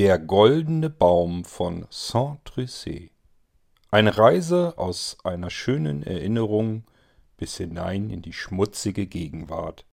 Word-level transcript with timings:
Der 0.00 0.18
goldene 0.18 0.88
Baum 0.88 1.44
von 1.44 1.86
Saint-Tryssay 1.90 3.10
Eine 3.90 4.16
Reise 4.16 4.78
aus 4.78 5.18
einer 5.24 5.50
schönen 5.50 6.02
Erinnerung 6.02 6.84
bis 7.36 7.58
hinein 7.58 8.08
in 8.08 8.22
die 8.22 8.32
schmutzige 8.32 9.06
Gegenwart. 9.06 9.84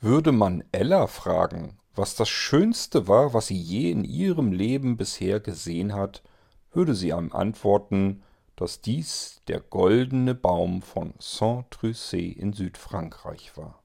Würde 0.00 0.32
man 0.32 0.62
Ella 0.72 1.06
fragen, 1.06 1.78
was 1.98 2.14
das 2.14 2.28
Schönste 2.28 3.08
war, 3.08 3.34
was 3.34 3.48
sie 3.48 3.60
je 3.60 3.90
in 3.90 4.04
ihrem 4.04 4.52
Leben 4.52 4.96
bisher 4.96 5.40
gesehen 5.40 5.94
hat, 5.94 6.22
würde 6.72 6.94
sie 6.94 7.08
ihm 7.08 7.32
antworten, 7.32 8.22
dass 8.54 8.80
dies 8.80 9.42
der 9.48 9.60
goldene 9.60 10.34
Baum 10.34 10.80
von 10.80 11.14
Saint-Tryssay 11.18 12.28
in 12.28 12.52
Südfrankreich 12.52 13.56
war. 13.56 13.82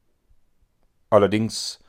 Allerdings 1.09 1.79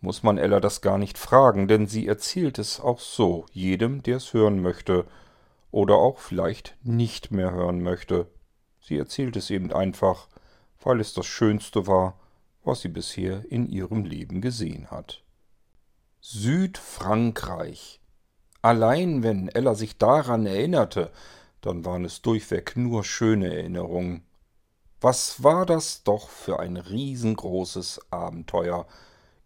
muss 0.00 0.22
man 0.22 0.36
Ella 0.36 0.60
das 0.60 0.82
gar 0.82 0.98
nicht 0.98 1.16
fragen, 1.16 1.66
denn 1.66 1.86
sie 1.86 2.06
erzählt 2.06 2.58
es 2.58 2.78
auch 2.78 3.00
so 3.00 3.46
jedem, 3.50 4.02
der 4.02 4.18
es 4.18 4.34
hören 4.34 4.60
möchte 4.60 5.06
oder 5.70 5.96
auch 5.96 6.18
vielleicht 6.18 6.76
nicht 6.82 7.30
mehr 7.30 7.52
hören 7.52 7.82
möchte. 7.82 8.26
Sie 8.80 8.98
erzählt 8.98 9.36
es 9.36 9.48
eben 9.48 9.72
einfach, 9.72 10.28
weil 10.82 11.00
es 11.00 11.14
das 11.14 11.26
Schönste 11.26 11.86
war, 11.86 12.20
was 12.64 12.82
sie 12.82 12.88
bisher 12.88 13.50
in 13.50 13.66
ihrem 13.66 14.04
Leben 14.04 14.42
gesehen 14.42 14.90
hat. 14.90 15.23
Südfrankreich. 16.26 18.00
Allein 18.62 19.22
wenn 19.22 19.48
Ella 19.48 19.74
sich 19.74 19.98
daran 19.98 20.46
erinnerte, 20.46 21.12
dann 21.60 21.84
waren 21.84 22.06
es 22.06 22.22
durchweg 22.22 22.78
nur 22.78 23.04
schöne 23.04 23.54
Erinnerungen. 23.54 24.24
Was 25.02 25.42
war 25.42 25.66
das 25.66 26.02
doch 26.02 26.30
für 26.30 26.60
ein 26.60 26.78
riesengroßes 26.78 28.10
Abenteuer 28.10 28.86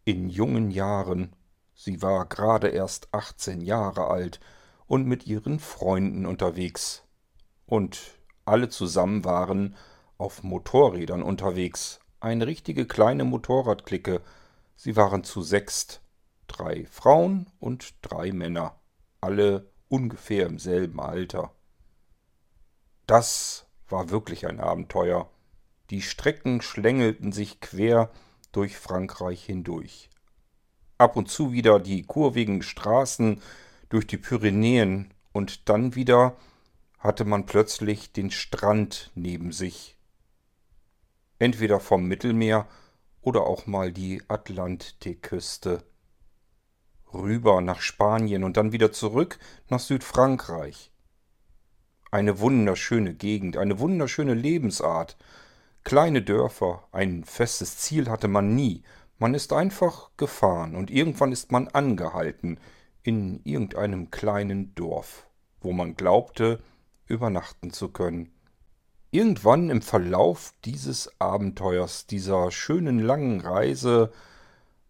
in 0.05 0.29
jungen 0.29 0.71
Jahren. 0.71 1.33
Sie 1.75 2.01
war 2.01 2.27
gerade 2.27 2.69
erst 2.69 3.12
achtzehn 3.12 3.61
Jahre 3.61 4.06
alt 4.06 4.39
und 4.87 5.05
mit 5.05 5.27
ihren 5.27 5.59
Freunden 5.59 6.27
unterwegs. 6.27 7.03
Und 7.67 7.99
alle 8.45 8.69
zusammen 8.69 9.25
waren 9.25 9.75
auf 10.17 10.45
Motorrädern 10.45 11.25
unterwegs. 11.25 11.99
Eine 12.21 12.47
richtige 12.47 12.87
kleine 12.87 13.25
Motorradklicke. 13.25 14.21
Sie 14.77 14.95
waren 14.95 15.25
zu 15.25 15.43
sechst 15.43 16.03
drei 16.49 16.87
Frauen 16.87 17.47
und 17.61 17.95
drei 18.03 18.33
Männer, 18.33 18.81
alle 19.21 19.71
ungefähr 19.89 20.47
im 20.47 20.59
selben 20.59 21.01
Alter. 21.01 21.53
Das 23.07 23.67
war 23.89 24.11
wirklich 24.11 24.47
ein 24.47 24.61
Abenteuer. 24.61 25.31
Die 25.91 26.03
Strecken 26.03 26.61
schlängelten 26.61 27.33
sich 27.33 27.61
quer 27.61 28.11
durch 28.53 28.77
Frankreich 28.77 29.45
hindurch. 29.45 30.11
Ab 30.99 31.17
und 31.17 31.31
zu 31.31 31.53
wieder 31.53 31.79
die 31.79 32.03
kurvigen 32.03 32.62
Straßen 32.62 33.41
durch 33.89 34.07
die 34.07 34.19
Pyrenäen 34.19 35.15
und 35.33 35.69
dann 35.69 35.95
wieder 35.95 36.37
hatte 36.99 37.25
man 37.25 37.47
plötzlich 37.47 38.12
den 38.12 38.31
Strand 38.31 39.12
neben 39.15 39.53
sich. 39.53 39.97
Entweder 41.39 41.79
vom 41.79 42.07
Mittelmeer 42.07 42.67
oder 43.21 43.43
auch 43.43 43.67
mal 43.67 43.93
die 43.93 44.23
Atlantikküste 44.29 45.85
rüber 47.12 47.61
nach 47.61 47.81
Spanien 47.81 48.45
und 48.45 48.56
dann 48.56 48.73
wieder 48.73 48.92
zurück 48.92 49.39
nach 49.69 49.81
Südfrankreich. 49.81 50.91
Eine 52.11 52.41
wunderschöne 52.41 53.15
Gegend, 53.15 53.56
eine 53.56 53.78
wunderschöne 53.78 54.34
Lebensart. 54.34 55.17
Kleine 55.84 56.22
Dörfer, 56.22 56.84
ein 56.93 57.25
festes 57.25 57.78
Ziel 57.78 58.09
hatte 58.09 58.28
man 58.28 58.55
nie. 58.55 58.83
Man 59.19 59.34
ist 59.34 59.53
einfach 59.53 60.10
gefahren 60.16 60.77
und 60.77 60.91
irgendwann 60.91 61.33
ist 61.33 61.53
man 61.53 61.69
angehalten 61.69 62.59
in 63.03 63.41
irgendeinem 63.44 64.10
kleinen 64.10 64.75
Dorf, 64.75 65.27
wo 65.60 65.72
man 65.72 65.97
glaubte, 65.97 66.60
übernachten 67.06 67.72
zu 67.72 67.88
können. 67.88 68.33
Irgendwann 69.10 69.71
im 69.71 69.81
Verlauf 69.81 70.53
dieses 70.65 71.10
Abenteuers, 71.19 72.06
dieser 72.06 72.50
schönen 72.50 73.00
langen 73.00 73.41
Reise, 73.41 74.12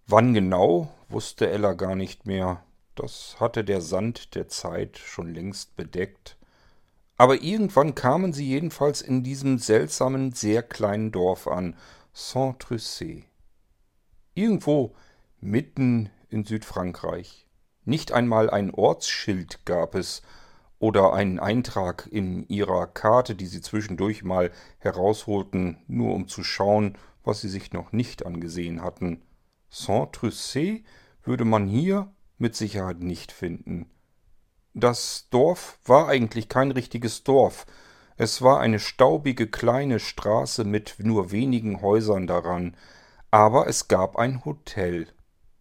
wann 0.08 0.34
genau, 0.34 0.88
wusste 1.08 1.48
Ella 1.48 1.74
gar 1.74 1.94
nicht 1.94 2.26
mehr. 2.26 2.64
Das 2.94 3.36
hatte 3.38 3.62
der 3.62 3.80
Sand 3.80 4.34
der 4.34 4.48
Zeit 4.48 4.98
schon 4.98 5.32
längst 5.32 5.76
bedeckt. 5.76 6.36
Aber 7.16 7.42
irgendwann 7.42 7.94
kamen 7.94 8.32
sie 8.32 8.46
jedenfalls 8.46 9.02
in 9.02 9.22
diesem 9.22 9.58
seltsamen, 9.58 10.32
sehr 10.32 10.62
kleinen 10.62 11.12
Dorf 11.12 11.46
an, 11.46 11.76
Saint-Tryssay. 12.12 13.24
Irgendwo 14.34 14.94
mitten 15.40 16.10
in 16.30 16.44
Südfrankreich. 16.44 17.46
Nicht 17.84 18.12
einmal 18.12 18.50
ein 18.50 18.72
Ortsschild 18.72 19.64
gab 19.64 19.94
es 19.94 20.22
oder 20.78 21.12
einen 21.12 21.38
Eintrag 21.38 22.08
in 22.10 22.46
ihrer 22.48 22.86
Karte, 22.86 23.34
die 23.34 23.46
sie 23.46 23.60
zwischendurch 23.60 24.22
mal 24.22 24.52
herausholten, 24.78 25.78
nur 25.86 26.14
um 26.14 26.28
zu 26.28 26.44
schauen, 26.44 26.96
was 27.24 27.40
sie 27.40 27.48
sich 27.48 27.72
noch 27.72 27.92
nicht 27.92 28.24
angesehen 28.24 28.82
hatten. 28.82 29.22
Saint-Tryssay 29.70 30.84
würde 31.22 31.44
man 31.44 31.66
hier 31.66 32.12
mit 32.38 32.56
Sicherheit 32.56 33.00
nicht 33.00 33.32
finden. 33.32 33.90
Das 34.74 35.28
Dorf 35.30 35.78
war 35.84 36.08
eigentlich 36.08 36.48
kein 36.48 36.70
richtiges 36.70 37.24
Dorf. 37.24 37.66
Es 38.16 38.42
war 38.42 38.60
eine 38.60 38.78
staubige 38.78 39.46
kleine 39.46 39.98
Straße 40.00 40.64
mit 40.64 40.96
nur 40.98 41.30
wenigen 41.30 41.82
Häusern 41.82 42.26
daran, 42.26 42.76
aber 43.30 43.66
es 43.66 43.88
gab 43.88 44.16
ein 44.16 44.44
Hotel. 44.44 45.08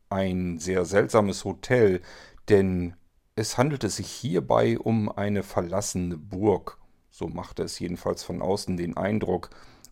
Ein 0.09 0.59
sehr 0.59 0.85
seltsames 0.85 1.45
Hotel, 1.45 2.01
denn 2.49 2.95
es 3.35 3.57
handelte 3.57 3.89
sich 3.89 4.09
hierbei 4.09 4.79
um 4.79 5.09
eine 5.11 5.43
verlassene 5.43 6.17
Burg. 6.17 6.77
So 7.11 7.27
machte 7.27 7.63
es 7.63 7.77
jedenfalls 7.79 8.23
von 8.23 8.41
außen 8.41 8.77
den 8.77 8.97
Eindruck. 8.97 9.49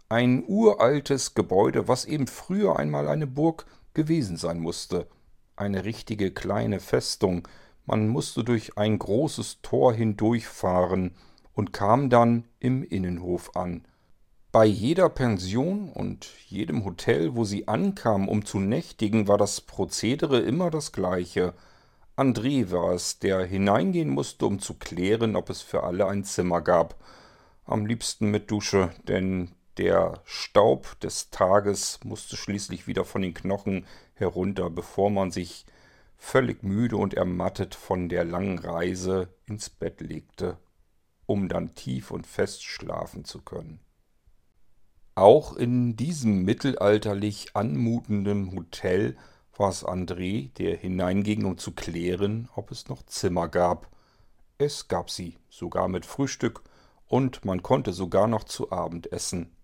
Ein 0.09 0.44
uraltes 0.47 1.34
Gebäude, 1.34 1.88
was 1.88 2.06
eben 2.06 2.28
früher 2.28 2.78
einmal 2.78 3.08
eine 3.08 3.28
Burg 3.28 3.66
gewesen 3.95 4.38
sein 4.38 4.59
musste. 4.59 5.07
Eine 5.56 5.85
richtige 5.85 6.31
kleine 6.31 6.79
Festung. 6.79 7.47
Man 7.85 8.07
musste 8.07 8.44
durch 8.44 8.78
ein 8.78 9.00
großes 9.00 9.61
Tor 9.61 9.94
hindurchfahren 9.94 11.16
und 11.53 11.73
kam 11.73 12.09
dann 12.09 12.45
im 12.59 12.84
Innenhof 12.84 13.55
an. 13.55 13.88
Bei 14.51 14.66
jeder 14.66 15.09
Pension 15.09 15.89
und 15.89 16.29
jedem 16.47 16.85
Hotel, 16.85 17.35
wo 17.35 17.44
sie 17.44 17.67
ankam, 17.67 18.29
um 18.29 18.45
zu 18.45 18.59
nächtigen, 18.59 19.28
war 19.28 19.38
das 19.38 19.59
Prozedere 19.59 20.39
immer 20.39 20.69
das 20.69 20.94
gleiche. 20.94 21.53
André 22.16 22.72
war 22.72 22.94
es, 22.94 23.19
der 23.19 23.44
hineingehen 23.44 24.09
musste, 24.09 24.45
um 24.45 24.59
zu 24.59 24.75
klären, 24.75 25.35
ob 25.35 25.50
es 25.50 25.61
für 25.61 25.84
alle 25.84 26.07
ein 26.07 26.23
Zimmer 26.23 26.61
gab. 26.61 26.95
Am 27.66 27.85
liebsten 27.85 28.31
mit 28.31 28.50
Dusche, 28.50 28.91
denn 29.07 29.51
der 29.78 30.22
Staub 30.25 31.00
des 31.00 31.30
Tages 31.30 32.00
musste 32.03 32.38
schließlich 32.38 32.88
wieder 32.88 33.06
von 33.06 33.22
den 33.22 33.34
Knochen 33.34 33.86
herunter, 34.13 34.69
bevor 34.69 35.09
man 35.09 35.31
sich 35.31 35.66
völlig 36.18 36.63
müde 36.63 36.97
und 36.97 37.13
ermattet 37.13 37.75
von 37.75 38.09
der 38.09 38.24
langen 38.24 38.59
Reise 38.59 39.30
ins 39.46 39.69
Bett 39.69 40.02
legte, 40.02 40.58
um 41.25 41.50
dann 41.50 41.75
tief 41.75 42.12
und 42.12 42.25
fest 42.25 42.64
schlafen 42.64 43.25
zu 43.25 43.41
können. 43.41 43.80
Auch 45.14 45.56
in 45.56 45.96
diesem 45.96 46.44
mittelalterlich 46.44 47.56
anmutenden 47.56 48.53
Hotel 48.53 49.16
war 49.56 49.69
es 49.69 49.85
André, 49.85 50.52
der 50.56 50.75
hineinging, 50.75 51.46
um 51.46 51.58
zu 51.58 51.72
klären, 51.72 52.50
ob 52.56 52.72
es 52.72 52.90
noch 52.90 53.03
Zimmer 53.03 53.47
gab. 53.47 53.90
Es 54.58 54.90
gab 54.90 55.09
sie, 55.09 55.38
sogar 55.49 55.88
mit 55.88 56.05
Frühstück, 56.05 56.64
und 57.08 57.46
man 57.46 57.64
konnte 57.64 57.94
sogar 57.94 58.28
noch 58.28 58.44
zu 58.44 58.72
Abend 58.72 59.11
essen. 59.11 59.54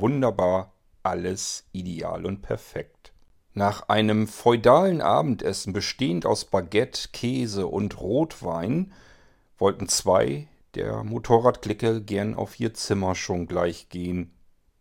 Wunderbar, 0.00 0.74
alles 1.02 1.64
ideal 1.72 2.24
und 2.24 2.40
perfekt. 2.40 3.12
Nach 3.52 3.88
einem 3.88 4.28
feudalen 4.28 5.00
Abendessen 5.00 5.72
bestehend 5.72 6.24
aus 6.24 6.44
Baguette, 6.44 7.08
Käse 7.12 7.66
und 7.66 8.00
Rotwein 8.00 8.92
wollten 9.58 9.88
zwei 9.88 10.46
der 10.76 11.02
Motorradklicke 11.02 12.00
gern 12.00 12.36
auf 12.36 12.60
ihr 12.60 12.74
Zimmer 12.74 13.16
schon 13.16 13.48
gleich 13.48 13.88
gehen. 13.88 14.30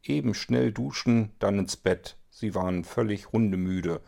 Eben 0.03 0.35
schnell 0.35 0.71
duschen, 0.71 1.31
dann 1.39 1.57
ins 1.57 1.77
Bett. 1.77 2.15
Sie 2.29 2.53
waren 2.53 2.83
völlig 2.83 3.31
hundemüde. 3.31 4.01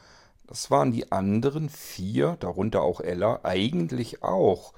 Das 0.45 0.69
waren 0.69 0.91
die 0.91 1.11
anderen 1.11 1.69
vier, 1.69 2.37
darunter 2.39 2.83
auch 2.83 3.01
Ella, 3.01 3.39
eigentlich 3.41 4.21
auch. 4.21 4.73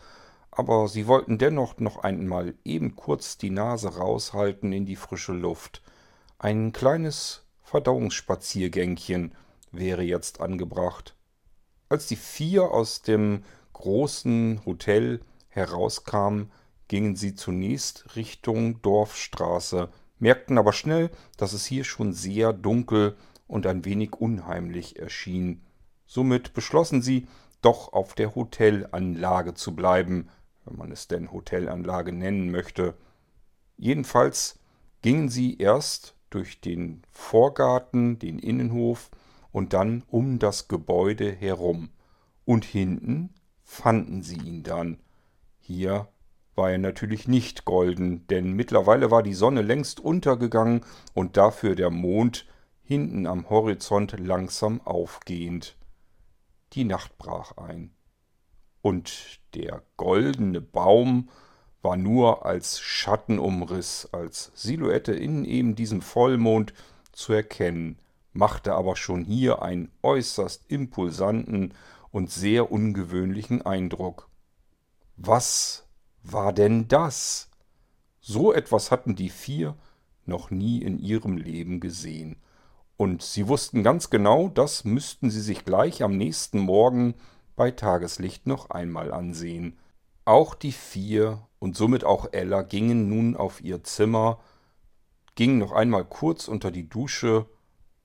Aber 0.50 0.88
sie 0.88 1.08
wollten 1.08 1.38
dennoch 1.38 1.78
noch 1.80 1.98
einmal 1.98 2.54
eben 2.64 2.96
kurz 2.96 3.38
die 3.38 3.50
Nase 3.50 3.98
raushalten 3.98 4.72
in 4.72 4.86
die 4.86 4.96
frische 4.96 5.34
Luft. 5.34 5.82
Ein 6.44 6.74
kleines 6.74 7.46
Verdauungsspaziergängchen 7.62 9.36
wäre 9.72 10.02
jetzt 10.02 10.42
angebracht. 10.42 11.16
Als 11.88 12.08
die 12.08 12.16
vier 12.16 12.72
aus 12.72 13.04
dem 13.04 13.44
großen 13.74 14.66
Hotel 14.66 15.22
herauskamen, 15.50 16.52
gingen 16.88 17.16
sie 17.16 17.36
zunächst 17.36 18.16
Richtung 18.16 18.82
Dorfstraße, 18.82 19.90
merkten 20.18 20.58
aber 20.58 20.74
schnell, 20.74 21.12
dass 21.38 21.54
es 21.54 21.68
hier 21.68 21.84
schon 21.84 22.12
sehr 22.12 22.54
dunkel 22.54 23.16
und 23.46 23.68
ein 23.68 23.86
wenig 23.86 24.14
unheimlich 24.14 24.98
erschien. 24.98 25.64
Somit 26.08 26.56
beschlossen 26.56 27.04
sie, 27.04 27.28
doch 27.62 27.94
auf 27.94 28.16
der 28.16 28.34
Hotelanlage 28.34 29.54
zu 29.54 29.76
bleiben, 29.76 30.28
wenn 30.66 30.76
man 30.76 30.92
es 30.92 31.08
denn 31.08 31.32
Hotelanlage 31.32 32.12
nennen 32.12 32.50
möchte. 32.50 32.96
Jedenfalls 33.78 34.58
gingen 35.04 35.30
sie 35.30 35.60
erst 35.60 36.16
durch 36.32 36.60
den 36.60 37.04
Vorgarten, 37.12 38.18
den 38.18 38.40
Innenhof 38.40 39.12
und 39.52 39.74
dann 39.74 40.04
um 40.08 40.40
das 40.40 40.68
Gebäude 40.68 41.32
herum. 41.32 41.92
Und 42.46 42.66
hinten 42.66 43.34
fanden 43.64 44.24
sie 44.24 44.38
ihn 44.38 44.64
dann. 44.64 44.98
Hier 45.60 46.08
war 46.56 46.72
er 46.72 46.80
natürlich 46.80 47.28
nicht 47.28 47.66
golden, 47.66 48.28
denn 48.28 48.54
mittlerweile 48.54 49.12
war 49.12 49.24
die 49.24 49.34
Sonne 49.34 49.62
längst 49.62 50.00
untergegangen 50.00 50.84
und 51.14 51.38
dafür 51.38 51.76
der 51.76 51.92
Mond 51.92 52.46
hinten 52.82 53.26
am 53.26 53.50
Horizont 53.50 54.20
langsam 54.20 54.82
aufgehend. 54.82 55.78
Die 56.74 56.84
Nacht 56.84 57.18
brach 57.18 57.58
ein. 57.58 57.94
Und 58.82 59.40
der 59.54 59.84
goldene 59.96 60.60
Baum 60.60 61.30
war 61.82 61.98
nur 61.98 62.46
als 62.46 62.80
Schattenumriss, 62.80 64.10
als 64.12 64.52
Silhouette 64.54 65.14
in 65.14 65.46
eben 65.46 65.76
diesem 65.76 66.02
Vollmond 66.02 66.74
zu 67.12 67.34
erkennen, 67.34 67.98
machte 68.34 68.74
aber 68.74 68.96
schon 68.96 69.24
hier 69.24 69.62
einen 69.62 69.92
äußerst 70.04 70.66
impulsanten 70.68 71.74
und 72.12 72.30
sehr 72.30 72.72
ungewöhnlichen 72.72 73.64
Eindruck. 73.66 74.30
Was 75.18 75.86
war 76.24 76.54
denn 76.54 76.88
das? 76.88 77.50
So 78.20 78.54
etwas 78.54 78.92
hatten 78.92 79.16
die 79.16 79.30
vier 79.30 79.76
noch 80.26 80.52
nie 80.52 80.82
in 80.82 81.00
ihrem 81.00 81.38
Leben 81.38 81.80
gesehen. 81.80 82.38
Und 82.96 83.24
sie 83.24 83.48
wussten 83.48 83.82
ganz 83.82 84.12
genau, 84.12 84.50
das 84.50 84.84
müssten 84.84 85.32
sie 85.32 85.42
sich 85.42 85.66
gleich 85.66 86.04
am 86.04 86.18
nächsten 86.18 86.60
Morgen 86.60 87.16
bei 87.56 87.72
Tageslicht 87.72 88.46
noch 88.46 88.70
einmal 88.70 89.12
ansehen. 89.12 89.78
Auch 90.26 90.56
die 90.56 90.72
vier 90.72 91.48
und 91.60 91.76
somit 91.76 92.04
auch 92.04 92.32
Ella 92.32 92.62
gingen 92.62 93.10
nun 93.10 93.36
auf 93.36 93.62
ihr 93.62 93.84
Zimmer, 93.84 94.40
gingen 95.36 95.58
noch 95.58 95.72
einmal 95.72 96.06
kurz 96.06 96.48
unter 96.48 96.72
die 96.72 96.88
Dusche 96.88 97.48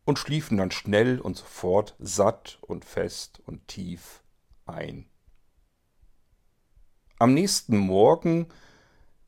und 0.05 0.19
schliefen 0.19 0.57
dann 0.57 0.71
schnell 0.71 1.21
und 1.21 1.37
sofort 1.37 1.95
satt 1.99 2.59
und 2.63 2.85
fest 2.85 3.41
und 3.45 3.67
tief 3.69 4.23
ein. 4.65 5.07
Am 7.19 7.35
nächsten 7.35 7.79
Morgen 7.79 8.49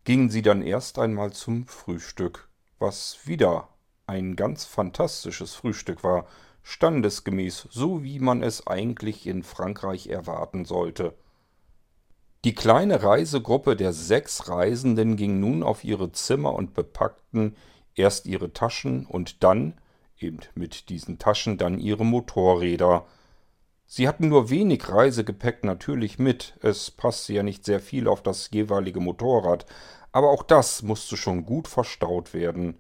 gingen 0.05 0.31
sie 0.31 0.43
dann 0.43 0.62
erst 0.62 0.99
einmal 0.99 1.32
zum 1.32 1.67
Frühstück, 1.67 2.49
was 2.79 3.26
wieder 3.26 3.69
ein 4.06 4.37
ganz 4.37 4.64
fantastisches 4.64 5.55
Frühstück 5.55 6.02
war, 6.05 6.26
standesgemäß, 6.62 7.69
so 7.70 8.02
wie 8.02 8.19
man 8.19 8.43
es 8.43 8.67
eigentlich 8.67 9.26
in 9.26 9.43
Frankreich 9.43 10.08
erwarten 10.08 10.64
sollte. 10.64 11.14
Die 12.44 12.55
kleine 12.55 13.02
Reisegruppe 13.02 13.75
der 13.75 13.93
sechs 13.93 14.49
Reisenden 14.49 15.17
ging 15.17 15.40
nun 15.40 15.62
auf 15.64 15.82
ihre 15.82 16.12
Zimmer 16.12 16.55
und 16.55 16.73
bepackten 16.73 17.56
erst 17.96 18.26
ihre 18.26 18.52
Taschen 18.52 19.06
und 19.06 19.43
dann, 19.43 19.75
eben 20.19 20.38
mit 20.55 20.88
diesen 20.88 21.19
Taschen, 21.19 21.58
dann 21.58 21.79
ihre 21.81 22.05
Motorräder. 22.05 23.06
Sie 23.87 24.06
hatten 24.06 24.29
nur 24.29 24.50
wenig 24.50 24.88
Reisegepäck 24.88 25.64
natürlich 25.64 26.19
mit, 26.19 26.56
es 26.62 26.90
passte 26.93 27.32
ja 27.32 27.43
nicht 27.43 27.64
sehr 27.64 27.81
viel 27.81 28.06
auf 28.06 28.23
das 28.23 28.50
jeweilige 28.52 29.00
Motorrad, 29.00 29.67
aber 30.12 30.31
auch 30.31 30.44
das 30.44 30.82
musste 30.82 31.17
schon 31.17 31.44
gut 31.44 31.67
verstaut 31.67 32.35
werden. 32.35 32.76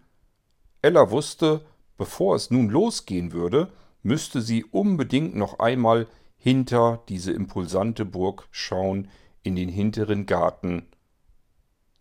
Ella 0.82 1.10
wusste, 1.10 1.64
bevor 1.96 2.36
es 2.36 2.50
nun 2.50 2.68
losgehen 2.68 3.32
würde, 3.32 3.72
müsste 4.02 4.40
sie 4.40 4.64
unbedingt 4.64 5.34
noch 5.34 5.58
einmal 5.58 6.06
hinter 6.36 7.02
diese 7.08 7.32
impulsante 7.32 8.04
Burg 8.04 8.46
schauen, 8.52 9.10
in 9.42 9.56
den 9.56 9.68
hinteren 9.68 10.26
Garten. 10.26 10.86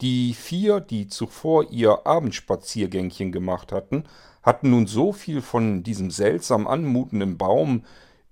Die 0.02 0.34
vier, 0.34 0.80
die 0.80 1.08
zuvor 1.08 1.72
ihr 1.72 2.06
Abendspaziergängchen 2.06 3.32
gemacht 3.32 3.72
hatten, 3.72 4.04
hatten 4.44 4.70
nun 4.70 4.86
so 4.86 5.12
viel 5.12 5.42
von 5.42 5.84
diesem 5.84 6.12
seltsam 6.12 6.68
anmutenden 6.68 7.38
Baum 7.38 7.84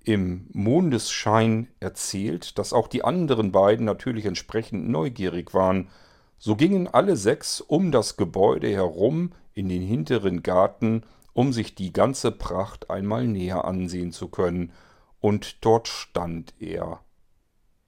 im 0.03 0.47
Mondesschein 0.53 1.67
erzählt, 1.79 2.59
dass 2.59 2.73
auch 2.73 2.87
die 2.87 3.03
anderen 3.03 3.51
beiden 3.51 3.85
natürlich 3.85 4.25
entsprechend 4.25 4.87
neugierig 4.87 5.53
waren. 5.53 5.89
So 6.37 6.55
gingen 6.55 6.87
alle 6.87 7.17
sechs 7.17 7.61
um 7.61 7.91
das 7.91 8.15
Gebäude 8.15 8.69
herum 8.69 9.31
in 9.53 9.67
den 9.67 9.81
hinteren 9.81 10.43
Garten, 10.43 11.03
um 11.33 11.51
sich 11.51 11.73
die 11.73 11.91
ganze 11.91 12.31
Pracht 12.31 12.91
einmal 12.91 13.27
näher 13.27 13.65
ansehen 13.65 14.11
zu 14.11 14.27
können, 14.27 14.71
und 15.19 15.65
dort 15.65 15.87
stand 15.87 16.53
er, 16.59 16.99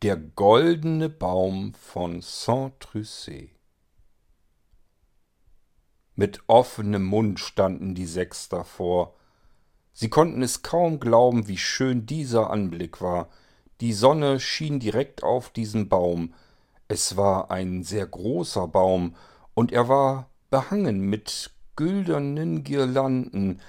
der 0.04 0.16
goldene 0.16 1.10
Baum 1.10 1.74
von 1.74 2.22
Saint-Trucé. 2.22 3.50
Mit 6.14 6.42
offenem 6.46 7.04
Mund 7.04 7.40
standen 7.40 7.96
die 7.96 8.06
sechs 8.06 8.48
davor. 8.48 9.16
Sie 9.94 10.10
konnten 10.10 10.44
es 10.44 10.62
kaum 10.62 11.00
glauben, 11.00 11.48
wie 11.48 11.58
schön 11.58 12.06
dieser 12.06 12.52
Anblick 12.52 13.02
war. 13.02 13.30
Die 13.82 13.94
Sonne 13.94 14.40
schien 14.40 14.80
direkt 14.80 15.24
auf 15.24 15.50
diesen 15.50 15.90
Baum. 15.90 16.36
Es 16.88 17.18
war 17.18 17.50
ein 17.50 17.84
sehr 17.84 18.06
großer 18.06 18.68
Baum, 18.68 19.16
und 19.56 19.72
er 19.72 19.90
war 19.90 20.30
behangen 20.52 21.00
mit 21.00 21.50
güldenen 21.76 22.64
Girlanden, 22.64 23.62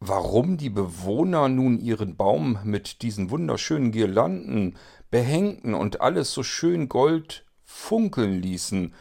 Warum 0.00 0.58
die 0.58 0.70
Bewohner 0.70 1.48
nun 1.48 1.80
ihren 1.80 2.16
Baum 2.16 2.60
mit 2.62 3.02
diesen 3.02 3.30
wunderschönen 3.30 3.90
Girlanden 3.90 4.76
behängten 5.10 5.74
und 5.74 6.00
alles 6.00 6.32
so 6.32 6.44
schön 6.44 6.88
gold 6.88 7.44
funkeln 7.64 8.40
ließen, 8.40 8.94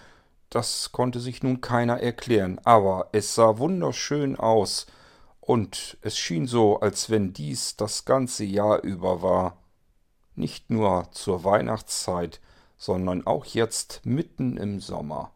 das 0.49 0.91
konnte 0.91 1.19
sich 1.19 1.43
nun 1.43 1.61
keiner 1.61 1.99
erklären, 1.99 2.59
aber 2.63 3.09
es 3.11 3.35
sah 3.35 3.57
wunderschön 3.59 4.37
aus, 4.37 4.87
und 5.39 5.97
es 6.01 6.17
schien 6.17 6.45
so, 6.45 6.79
als 6.79 7.09
wenn 7.09 7.31
dies 7.31 7.77
das 7.77 8.03
ganze 8.03 8.43
Jahr 8.43 8.83
über 8.83 9.21
war, 9.21 9.57
nicht 10.35 10.69
nur 10.69 11.07
zur 11.11 11.43
Weihnachtszeit, 11.43 12.41
sondern 12.75 13.25
auch 13.25 13.45
jetzt 13.45 14.01
mitten 14.03 14.57
im 14.57 14.79
Sommer. 14.81 15.31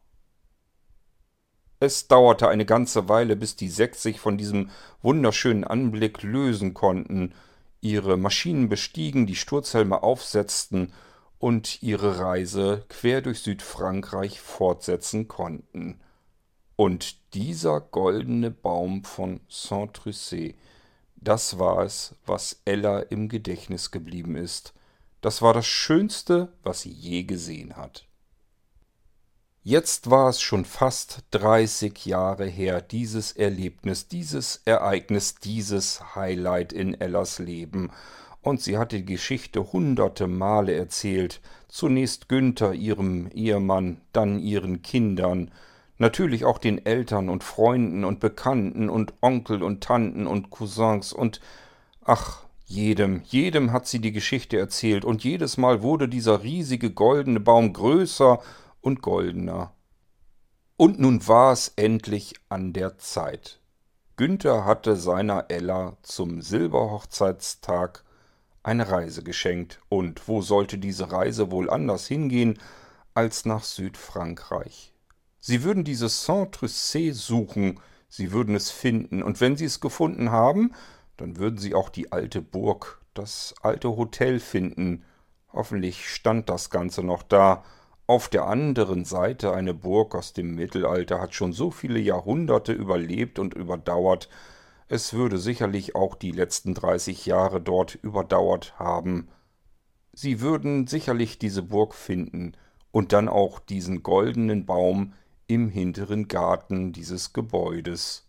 Es 1.82 2.08
dauerte 2.08 2.48
eine 2.48 2.68
ganze 2.68 3.10
Weile, 3.10 3.36
bis 3.36 3.56
die 3.56 3.68
sechs 3.68 4.04
sich 4.04 4.20
von 4.20 4.38
diesem 4.38 4.70
wunderschönen 5.02 5.64
Anblick 5.64 6.22
lösen 6.22 6.76
konnten, 6.76 7.34
ihre 7.82 8.18
Maschinen 8.18 8.70
bestiegen, 8.70 9.26
die 9.26 9.36
Sturzhelme 9.36 10.04
aufsetzten 10.04 10.94
und 11.40 11.82
ihre 11.82 12.20
Reise 12.20 12.86
quer 12.88 13.24
durch 13.24 13.40
Südfrankreich 13.40 14.40
fortsetzen 14.40 15.28
konnten. 15.28 16.00
Und 16.76 17.18
dieser 17.34 17.82
goldene 17.82 18.52
Baum 18.52 19.04
von 19.04 19.40
Saint-Trucé, 19.50 20.54
das 21.16 21.58
war 21.58 21.84
es, 21.84 22.14
was 22.28 22.62
Ella 22.64 23.00
im 23.00 23.28
Gedächtnis 23.28 23.90
geblieben 23.90 24.36
ist. 24.36 24.76
Das 25.22 25.42
war 25.42 25.56
das 25.56 25.66
Schönste, 25.66 26.54
was 26.62 26.82
sie 26.82 26.92
je 26.92 27.24
gesehen 27.24 27.76
hat. 27.76 28.06
Jetzt 29.64 30.10
war 30.10 30.28
es 30.28 30.42
schon 30.42 30.66
fast 30.66 31.20
30 31.30 32.08
Jahre 32.08 32.48
her, 32.48 32.82
dieses 32.82 33.32
Erlebnis, 33.32 34.08
dieses 34.08 34.64
Ereignis, 34.66 35.36
dieses 35.36 36.16
Highlight 36.16 36.74
in 36.74 37.00
Ellas 37.00 37.38
Leben. 37.38 37.92
Und 38.42 38.62
sie 38.62 38.80
hatte 38.80 38.98
die 38.98 39.06
Geschichte 39.06 39.72
hunderte 39.72 40.26
Male 40.26 40.74
erzählt. 40.74 41.42
Zunächst 41.68 42.28
Günther, 42.28 42.74
ihrem 42.74 43.30
Ehemann, 43.36 44.02
dann 44.14 44.40
ihren 44.40 44.82
Kindern, 44.82 45.52
natürlich 46.00 46.44
auch 46.44 46.58
den 46.58 46.84
Eltern 46.84 47.30
und 47.30 47.44
Freunden 47.44 48.04
und 48.04 48.20
Bekannten 48.20 48.90
und 48.90 49.14
Onkel 49.22 49.62
und 49.62 49.84
Tanten 49.84 50.26
und 50.26 50.50
Cousins 50.50 51.14
und 51.14 51.40
ach, 52.04 52.46
jedem, 52.66 53.22
jedem 53.26 53.72
hat 53.72 53.86
sie 53.86 54.00
die 54.00 54.12
Geschichte 54.12 54.58
erzählt, 54.58 55.06
und 55.06 55.24
jedes 55.24 55.58
Mal 55.58 55.84
wurde 55.84 56.10
dieser 56.10 56.42
riesige 56.42 56.90
goldene 56.90 57.40
Baum 57.40 57.74
größer 57.74 58.40
und 58.82 59.02
goldener. 59.02 59.74
Und 60.78 61.00
nun 61.00 61.28
war 61.28 61.54
es 61.54 61.74
endlich 61.76 62.34
an 62.50 62.74
der 62.74 62.98
Zeit. 62.98 63.60
Günther 64.18 64.66
hatte 64.66 64.96
seiner 64.96 65.46
Ella 65.50 65.98
zum 66.02 66.42
Silberhochzeitstag 66.42 68.04
eine 68.64 68.90
Reise 68.90 69.24
geschenkt. 69.24 69.80
Und 69.90 70.28
wo 70.28 70.42
sollte 70.42 70.78
diese 70.78 71.12
Reise 71.12 71.52
wohl 71.52 71.70
anders 71.70 72.08
hingehen 72.08 72.60
als 73.14 73.46
nach 73.46 73.64
Südfrankreich? 73.64 74.94
Sie 75.40 75.64
würden 75.64 75.84
dieses 75.84 76.26
Saint-Trucé 76.26 77.14
suchen, 77.14 77.80
sie 78.10 78.32
würden 78.32 78.56
es 78.56 78.70
finden, 78.70 79.24
und 79.24 79.42
wenn 79.42 79.58
sie 79.58 79.66
es 79.66 79.80
gefunden 79.80 80.32
haben, 80.32 80.74
dann 81.18 81.38
würden 81.38 81.58
sie 81.58 81.74
auch 81.74 81.90
die 81.90 82.12
alte 82.12 82.42
Burg, 82.42 83.02
das 83.14 83.56
alte 83.62 83.96
Hotel 83.96 84.40
finden, 84.40 85.04
Hoffentlich 85.54 86.10
stand 86.10 86.50
das 86.50 86.70
Ganze 86.70 87.04
noch 87.04 87.24
da. 87.24 87.64
Auf 88.12 88.28
der 88.28 88.46
anderen 88.46 89.06
Seite 89.06 89.54
eine 89.54 89.74
Burg 89.74 90.16
aus 90.16 90.34
dem 90.34 90.54
Mittelalter 90.54 91.22
hat 91.22 91.34
schon 91.34 91.54
so 91.54 91.72
viele 91.72 91.98
Jahrhunderte 91.98 92.74
überlebt 92.74 93.40
und 93.40 93.54
überdauert. 93.54 94.28
Es 94.90 95.14
würde 95.14 95.38
sicherlich 95.38 95.96
auch 95.96 96.16
die 96.16 96.32
letzten 96.32 96.74
30 96.74 97.26
Jahre 97.26 97.62
dort 97.62 97.96
überdauert 97.96 98.78
haben. 98.78 99.30
Sie 100.12 100.42
würden 100.42 100.88
sicherlich 100.88 101.40
diese 101.40 101.64
Burg 101.64 101.96
finden 101.96 102.52
und 102.92 103.14
dann 103.14 103.30
auch 103.30 103.60
diesen 103.60 104.04
goldenen 104.04 104.66
Baum 104.66 105.14
im 105.48 105.70
hinteren 105.70 106.28
Garten 106.28 106.92
dieses 106.92 107.32
Gebäudes. 107.32 108.28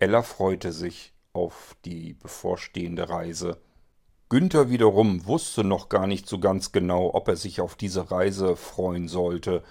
Ella 0.00 0.22
freute 0.22 0.72
sich 0.72 1.14
auf 1.32 1.76
die 1.84 2.14
bevorstehende 2.14 3.08
Reise. 3.08 3.60
Günther 4.30 4.68
wiederum 4.68 5.26
wusste 5.26 5.64
noch 5.64 5.88
gar 5.88 6.06
nicht 6.06 6.28
so 6.28 6.38
ganz 6.38 6.70
genau, 6.70 7.14
ob 7.14 7.28
er 7.28 7.36
sich 7.36 7.62
auf 7.62 7.76
diese 7.76 8.10
Reise 8.10 8.56
freuen 8.56 9.08
sollte. 9.08 9.62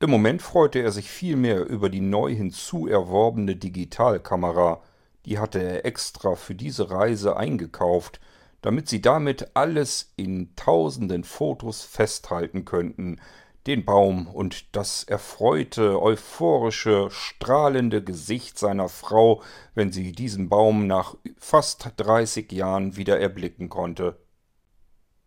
Im 0.00 0.10
Moment 0.10 0.42
freute 0.42 0.80
er 0.80 0.90
sich 0.90 1.08
vielmehr 1.08 1.64
über 1.64 1.88
die 1.88 2.00
neu 2.00 2.34
hinzuerworbene 2.34 3.54
Digitalkamera. 3.54 4.82
Die 5.24 5.38
hatte 5.38 5.62
er 5.62 5.86
extra 5.86 6.34
für 6.34 6.56
diese 6.56 6.90
Reise 6.90 7.36
eingekauft, 7.36 8.18
damit 8.60 8.88
sie 8.88 9.00
damit 9.00 9.54
alles 9.54 10.12
in 10.16 10.56
tausenden 10.56 11.22
Fotos 11.22 11.82
festhalten 11.82 12.64
könnten, 12.64 13.20
den 13.66 13.84
Baum 13.84 14.28
und 14.28 14.76
das 14.76 15.02
erfreute, 15.04 16.00
euphorische, 16.00 17.08
strahlende 17.10 18.02
Gesicht 18.02 18.58
seiner 18.58 18.88
Frau, 18.88 19.42
wenn 19.74 19.90
sie 19.90 20.12
diesen 20.12 20.48
Baum 20.48 20.86
nach 20.86 21.16
fast 21.36 21.90
dreißig 21.96 22.52
Jahren 22.52 22.96
wieder 22.96 23.18
erblicken 23.18 23.68
konnte. 23.68 24.18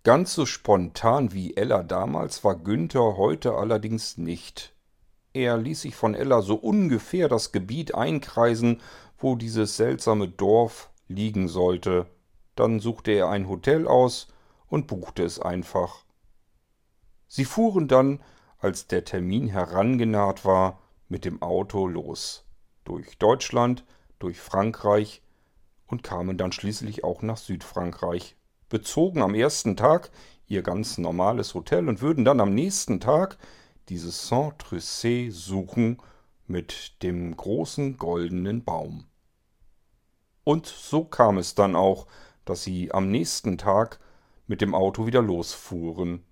Ganz 0.04 0.34
so 0.34 0.46
spontan 0.46 1.34
wie 1.34 1.58
Ella 1.58 1.84
damals 1.84 2.44
war 2.46 2.56
Günther 2.56 3.18
heute 3.18 3.56
allerdings 3.56 4.18
nicht. 4.18 4.74
Er 5.34 5.58
ließ 5.58 5.82
sich 5.82 5.96
von 5.96 6.16
Ella 6.16 6.42
so 6.42 6.56
ungefähr 6.56 7.28
das 7.28 7.52
Gebiet 7.52 7.94
einkreisen, 7.94 8.82
wo 9.18 9.36
dieses 9.36 9.76
seltsame 9.76 10.30
Dorf 10.30 10.90
liegen 11.10 11.50
sollte. 11.50 12.06
Dann 12.56 12.80
suchte 12.80 13.12
er 13.12 13.30
ein 13.30 13.50
Hotel 13.50 13.88
aus 13.88 14.28
und 14.68 14.88
buchte 14.88 15.24
es 15.24 15.40
einfach. 15.40 16.06
Sie 17.30 17.46
fuhren 17.46 17.88
dann, 17.88 18.22
als 18.58 18.88
der 18.88 19.06
Termin 19.06 19.48
herangenaht 19.48 20.44
war, 20.44 20.82
mit 21.08 21.26
dem 21.26 21.42
Auto 21.42 21.88
los. 21.88 22.44
Durch 22.84 23.18
Deutschland, 23.18 23.86
durch 24.18 24.40
Frankreich 24.40 25.22
und 25.88 26.04
kamen 26.04 26.38
dann 26.38 26.52
schließlich 26.52 27.04
auch 27.04 27.22
nach 27.22 27.38
Südfrankreich, 27.38 28.36
bezogen 28.68 29.22
am 29.22 29.36
ersten 29.36 29.78
Tag 29.78 30.12
ihr 30.48 30.64
ganz 30.64 30.98
normales 30.98 31.54
Hotel 31.54 31.88
und 31.88 32.02
würden 32.02 32.26
dann 32.26 32.40
am 32.40 32.54
nächsten 32.54 33.00
Tag 33.00 33.38
dieses 33.90 34.28
Saint-Trussé 34.28 35.32
suchen 35.32 36.02
mit 36.48 37.04
dem 37.04 37.38
großen 37.38 37.98
goldenen 37.98 38.64
Baum. 38.64 39.06
Und 40.44 40.66
so 40.66 41.06
kam 41.06 41.38
es 41.38 41.54
dann 41.54 41.76
auch, 41.76 42.08
dass 42.46 42.64
sie 42.64 42.92
am 42.92 43.12
nächsten 43.12 43.60
Tag 43.60 44.00
mit 44.48 44.62
dem 44.62 44.74
Auto 44.74 45.06
wieder 45.06 45.22
losfuhren. 45.22 46.24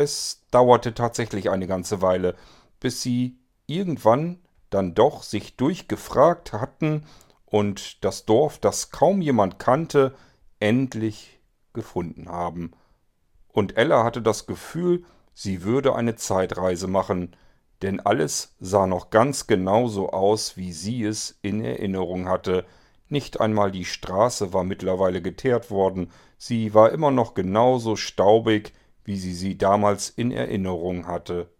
Es 0.00 0.46
dauerte 0.50 0.94
tatsächlich 0.94 1.50
eine 1.50 1.66
ganze 1.66 2.00
Weile, 2.00 2.34
bis 2.80 3.02
sie 3.02 3.36
irgendwann 3.66 4.40
dann 4.70 4.94
doch 4.94 5.22
sich 5.22 5.58
durchgefragt 5.58 6.54
hatten 6.54 7.04
und 7.44 8.02
das 8.02 8.24
Dorf, 8.24 8.58
das 8.58 8.92
kaum 8.92 9.20
jemand 9.20 9.58
kannte, 9.58 10.14
endlich 10.58 11.38
gefunden 11.74 12.30
haben. 12.30 12.70
Und 13.48 13.76
Ella 13.76 14.02
hatte 14.02 14.22
das 14.22 14.46
Gefühl, 14.46 15.04
sie 15.34 15.64
würde 15.64 15.94
eine 15.94 16.16
Zeitreise 16.16 16.86
machen, 16.86 17.36
denn 17.82 18.00
alles 18.00 18.56
sah 18.58 18.86
noch 18.86 19.10
ganz 19.10 19.48
genauso 19.48 20.08
aus, 20.08 20.56
wie 20.56 20.72
sie 20.72 21.04
es 21.04 21.38
in 21.42 21.62
Erinnerung 21.62 22.26
hatte. 22.26 22.64
Nicht 23.10 23.38
einmal 23.38 23.70
die 23.70 23.84
Straße 23.84 24.54
war 24.54 24.64
mittlerweile 24.64 25.20
geteert 25.20 25.70
worden, 25.70 26.10
sie 26.38 26.72
war 26.72 26.90
immer 26.90 27.10
noch 27.10 27.34
genauso 27.34 27.96
staubig, 27.96 28.72
wie 29.10 29.16
sie 29.16 29.34
sie 29.34 29.58
damals 29.58 30.08
in 30.08 30.30
Erinnerung 30.30 31.08
hatte. 31.08 31.50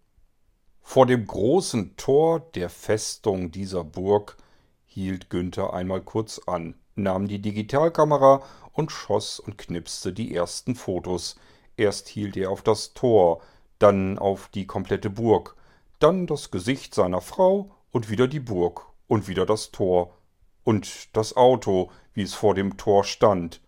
Vor 0.81 1.05
dem 1.05 1.27
großen 1.27 1.97
Tor 1.97 2.39
der 2.39 2.69
Festung 2.69 3.51
dieser 3.51 3.83
Burg 3.83 4.37
hielt 4.85 5.29
Günther 5.29 5.73
einmal 5.73 5.99
kurz 5.99 6.39
an, 6.47 6.75
nahm 6.95 7.27
die 7.27 7.41
Digitalkamera 7.41 8.41
und 8.71 8.89
schoss 8.89 9.41
und 9.41 9.57
knipste 9.57 10.13
die 10.13 10.33
ersten 10.33 10.75
Fotos. 10.75 11.35
Erst 11.75 12.07
hielt 12.07 12.37
er 12.37 12.51
auf 12.51 12.61
das 12.61 12.93
Tor, 12.93 13.41
dann 13.79 14.17
auf 14.17 14.47
die 14.47 14.65
komplette 14.65 15.09
Burg, 15.09 15.57
dann 15.99 16.27
das 16.27 16.51
Gesicht 16.51 16.95
seiner 16.95 17.19
Frau 17.19 17.75
und 17.91 18.09
wieder 18.09 18.29
die 18.29 18.39
Burg 18.39 18.85
und 19.09 19.27
wieder 19.27 19.45
das 19.45 19.71
Tor 19.71 20.15
und 20.63 21.13
das 21.17 21.35
Auto, 21.35 21.91
wie 22.13 22.21
es 22.21 22.33
vor 22.33 22.55
dem 22.55 22.77
Tor 22.77 23.03
stand. 23.03 23.59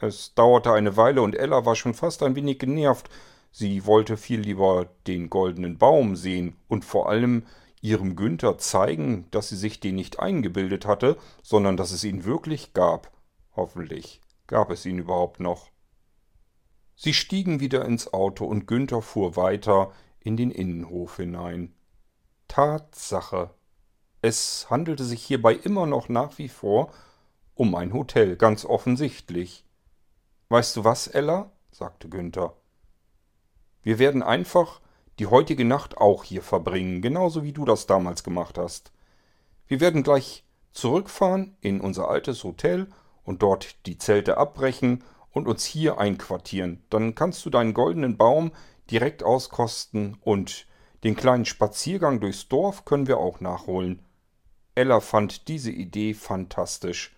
Es 0.00 0.34
dauerte 0.34 0.72
eine 0.72 0.96
Weile 0.96 1.20
und 1.20 1.34
Ella 1.34 1.66
war 1.66 1.76
schon 1.76 1.92
fast 1.92 2.22
ein 2.22 2.34
wenig 2.34 2.58
genervt. 2.58 3.10
Sie 3.52 3.84
wollte 3.84 4.16
viel 4.16 4.40
lieber 4.40 4.88
den 5.06 5.28
goldenen 5.28 5.76
Baum 5.76 6.16
sehen 6.16 6.56
und 6.68 6.84
vor 6.84 7.10
allem 7.10 7.44
ihrem 7.82 8.16
Günther 8.16 8.56
zeigen, 8.58 9.26
dass 9.30 9.50
sie 9.50 9.56
sich 9.56 9.78
den 9.78 9.96
nicht 9.96 10.18
eingebildet 10.18 10.86
hatte, 10.86 11.18
sondern 11.42 11.76
dass 11.76 11.92
es 11.92 12.02
ihn 12.04 12.24
wirklich 12.24 12.72
gab. 12.72 13.12
Hoffentlich 13.54 14.20
gab 14.46 14.70
es 14.70 14.86
ihn 14.86 14.98
überhaupt 14.98 15.38
noch. 15.38 15.70
Sie 16.96 17.12
stiegen 17.14 17.60
wieder 17.60 17.84
ins 17.84 18.12
Auto 18.12 18.46
und 18.46 18.66
Günther 18.66 19.02
fuhr 19.02 19.36
weiter 19.36 19.92
in 20.20 20.36
den 20.36 20.50
Innenhof 20.50 21.16
hinein. 21.16 21.74
Tatsache. 22.48 23.50
Es 24.22 24.68
handelte 24.70 25.04
sich 25.04 25.22
hierbei 25.22 25.54
immer 25.54 25.86
noch 25.86 26.08
nach 26.08 26.38
wie 26.38 26.48
vor 26.48 26.92
um 27.54 27.74
ein 27.74 27.92
Hotel, 27.92 28.36
ganz 28.36 28.64
offensichtlich. 28.64 29.64
Weißt 30.50 30.74
du 30.76 30.82
was, 30.82 31.06
Ella? 31.06 31.52
sagte 31.70 32.08
Günther. 32.08 32.54
Wir 33.82 34.00
werden 34.00 34.20
einfach 34.20 34.80
die 35.20 35.28
heutige 35.28 35.64
Nacht 35.64 35.98
auch 35.98 36.24
hier 36.24 36.42
verbringen, 36.42 37.02
genauso 37.02 37.44
wie 37.44 37.52
du 37.52 37.64
das 37.64 37.86
damals 37.86 38.24
gemacht 38.24 38.58
hast. 38.58 38.90
Wir 39.68 39.78
werden 39.78 40.02
gleich 40.02 40.44
zurückfahren 40.72 41.56
in 41.60 41.80
unser 41.80 42.08
altes 42.08 42.42
Hotel 42.42 42.88
und 43.22 43.42
dort 43.42 43.86
die 43.86 43.96
Zelte 43.96 44.38
abbrechen 44.38 45.04
und 45.30 45.46
uns 45.46 45.64
hier 45.64 45.98
einquartieren. 45.98 46.82
Dann 46.90 47.14
kannst 47.14 47.46
du 47.46 47.50
deinen 47.50 47.72
goldenen 47.72 48.16
Baum 48.16 48.50
direkt 48.90 49.22
auskosten 49.22 50.16
und 50.20 50.66
den 51.04 51.14
kleinen 51.14 51.44
Spaziergang 51.44 52.18
durchs 52.18 52.48
Dorf 52.48 52.84
können 52.84 53.06
wir 53.06 53.18
auch 53.18 53.38
nachholen. 53.38 54.04
Ella 54.74 54.98
fand 54.98 55.46
diese 55.46 55.70
Idee 55.70 56.12
fantastisch. 56.12 57.14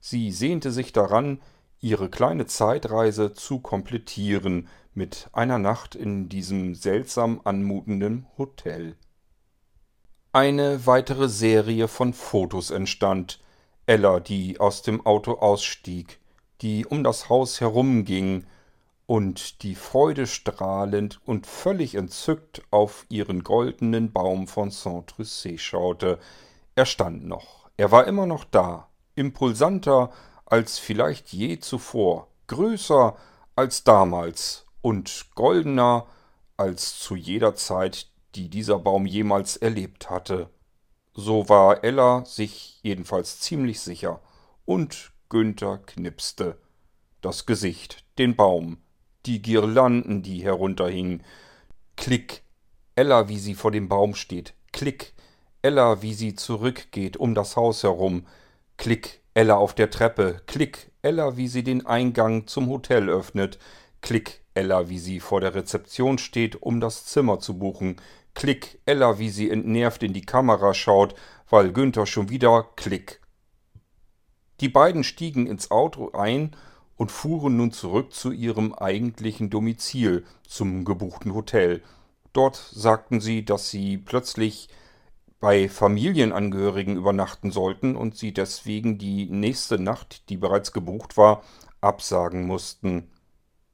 Sie 0.00 0.30
sehnte 0.32 0.70
sich 0.70 0.92
daran, 0.92 1.40
ihre 1.84 2.08
kleine 2.08 2.46
Zeitreise 2.46 3.34
zu 3.34 3.58
komplettieren 3.60 4.68
mit 4.94 5.28
einer 5.34 5.58
Nacht 5.58 5.94
in 5.94 6.30
diesem 6.30 6.74
seltsam 6.74 7.42
anmutenden 7.44 8.26
Hotel. 8.38 8.96
Eine 10.32 10.86
weitere 10.86 11.28
Serie 11.28 11.86
von 11.86 12.14
Fotos 12.14 12.70
entstand. 12.70 13.38
Ella, 13.84 14.18
die 14.18 14.58
aus 14.60 14.80
dem 14.80 15.04
Auto 15.04 15.32
ausstieg, 15.34 16.20
die 16.62 16.86
um 16.86 17.04
das 17.04 17.28
Haus 17.28 17.60
herumging 17.60 18.46
und 19.04 19.62
die 19.62 19.74
freudestrahlend 19.74 21.20
und 21.26 21.46
völlig 21.46 21.96
entzückt 21.96 22.62
auf 22.70 23.04
ihren 23.10 23.44
goldenen 23.44 24.10
Baum 24.10 24.48
von 24.48 24.70
Saint-Trussé 24.70 25.58
schaute. 25.58 26.18
Er 26.76 26.86
stand 26.86 27.26
noch, 27.26 27.68
er 27.76 27.90
war 27.92 28.06
immer 28.06 28.24
noch 28.24 28.44
da, 28.44 28.88
impulsanter 29.16 30.10
als 30.46 30.78
vielleicht 30.78 31.32
je 31.32 31.58
zuvor, 31.58 32.28
größer 32.46 33.16
als 33.56 33.84
damals 33.84 34.66
und 34.82 35.26
goldener 35.34 36.06
als 36.56 36.98
zu 36.98 37.16
jeder 37.16 37.54
Zeit, 37.54 38.08
die 38.34 38.48
dieser 38.48 38.78
Baum 38.78 39.06
jemals 39.06 39.56
erlebt 39.56 40.10
hatte. 40.10 40.50
So 41.14 41.48
war 41.48 41.84
Ella 41.84 42.24
sich 42.24 42.80
jedenfalls 42.82 43.40
ziemlich 43.40 43.80
sicher, 43.80 44.20
und 44.64 45.12
Günther 45.28 45.78
knipste. 45.78 46.58
Das 47.20 47.46
Gesicht, 47.46 48.04
den 48.18 48.36
Baum, 48.36 48.78
die 49.26 49.40
Girlanden, 49.40 50.22
die 50.22 50.42
herunterhingen. 50.42 51.22
Klick. 51.96 52.42
Ella, 52.96 53.28
wie 53.28 53.38
sie 53.38 53.54
vor 53.54 53.70
dem 53.70 53.88
Baum 53.88 54.14
steht. 54.14 54.54
Klick. 54.72 55.14
Ella, 55.62 56.02
wie 56.02 56.14
sie 56.14 56.34
zurückgeht 56.34 57.16
um 57.16 57.34
das 57.34 57.56
Haus 57.56 57.82
herum. 57.82 58.26
Klick. 58.76 59.22
Ella 59.34 59.56
auf 59.56 59.74
der 59.74 59.90
Treppe. 59.90 60.40
Klick. 60.46 60.92
Ella, 61.02 61.36
wie 61.36 61.48
sie 61.48 61.64
den 61.64 61.84
Eingang 61.86 62.46
zum 62.46 62.68
Hotel 62.68 63.08
öffnet. 63.08 63.58
Klick. 64.00 64.42
Ella, 64.54 64.88
wie 64.88 65.00
sie 65.00 65.18
vor 65.18 65.40
der 65.40 65.56
Rezeption 65.56 66.18
steht, 66.18 66.62
um 66.62 66.80
das 66.80 67.04
Zimmer 67.06 67.40
zu 67.40 67.58
buchen. 67.58 67.96
Klick. 68.34 68.80
Ella, 68.86 69.18
wie 69.18 69.30
sie 69.30 69.50
entnervt 69.50 70.04
in 70.04 70.12
die 70.12 70.24
Kamera 70.24 70.72
schaut, 70.72 71.16
weil 71.50 71.72
Günther 71.72 72.06
schon 72.06 72.28
wieder 72.28 72.68
Klick. 72.76 73.20
Die 74.60 74.68
beiden 74.68 75.02
stiegen 75.02 75.48
ins 75.48 75.72
Auto 75.72 76.12
ein 76.12 76.54
und 76.96 77.10
fuhren 77.10 77.56
nun 77.56 77.72
zurück 77.72 78.12
zu 78.12 78.30
ihrem 78.30 78.72
eigentlichen 78.72 79.50
Domizil, 79.50 80.24
zum 80.46 80.84
gebuchten 80.84 81.34
Hotel. 81.34 81.82
Dort 82.32 82.54
sagten 82.56 83.20
sie, 83.20 83.44
dass 83.44 83.68
sie 83.68 83.98
plötzlich 83.98 84.68
bei 85.44 85.68
Familienangehörigen 85.68 86.96
übernachten 86.96 87.50
sollten 87.50 87.96
und 87.96 88.16
sie 88.16 88.32
deswegen 88.32 88.96
die 88.96 89.26
nächste 89.26 89.78
Nacht, 89.78 90.30
die 90.30 90.38
bereits 90.38 90.72
gebucht 90.72 91.18
war, 91.18 91.42
absagen 91.82 92.46
mussten. 92.46 93.10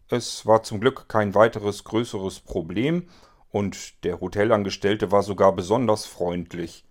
Es 0.09 0.47
war 0.47 0.65
zum 0.65 0.81
Glück 0.81 1.09
kein 1.09 1.37
weiteres 1.37 1.85
größeres 1.85 2.41
Problem 2.41 3.09
und 3.51 4.03
der 4.03 4.21
Hotelangestellte 4.21 5.13
war 5.13 5.23
sogar 5.23 5.55
besonders 5.55 6.07
freundlich. 6.07 6.85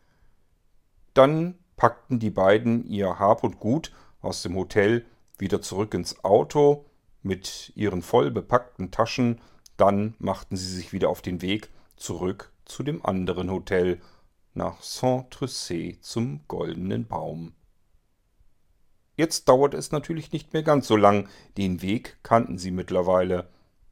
Dann 1.14 1.56
packten 1.76 2.20
die 2.20 2.32
beiden 2.32 2.86
ihr 2.86 3.20
Hab 3.20 3.44
und 3.44 3.60
Gut 3.60 3.92
aus 4.22 4.44
dem 4.44 4.56
Hotel 4.56 5.06
wieder 5.38 5.62
zurück 5.62 5.94
ins 5.94 6.24
Auto 6.24 6.86
mit 7.22 7.74
ihren 7.76 8.02
voll 8.02 8.32
bepackten 8.32 8.92
Taschen, 8.92 9.42
dann 9.76 10.16
machten 10.20 10.56
sie 10.56 10.74
sich 10.74 10.94
wieder 10.94 11.10
auf 11.10 11.22
den 11.22 11.42
Weg 11.42 11.68
zurück 11.98 12.54
zu 12.64 12.82
dem 12.82 13.06
anderen 13.06 13.52
Hotel 13.52 14.00
nach 14.54 14.82
Saint-Trussé 14.82 16.00
zum 16.02 16.42
Goldenen 16.48 17.08
Baum. 17.08 17.54
Jetzt 19.16 19.50
dauert 19.50 19.74
es 19.74 19.92
natürlich 19.92 20.32
nicht 20.32 20.54
mehr 20.54 20.64
ganz 20.64 20.88
so 20.88 20.96
lang, 20.96 21.28
den 21.58 21.82
Weg 21.82 22.20
kannten 22.24 22.58
sie 22.58 22.72
mittlerweile. 22.72 23.50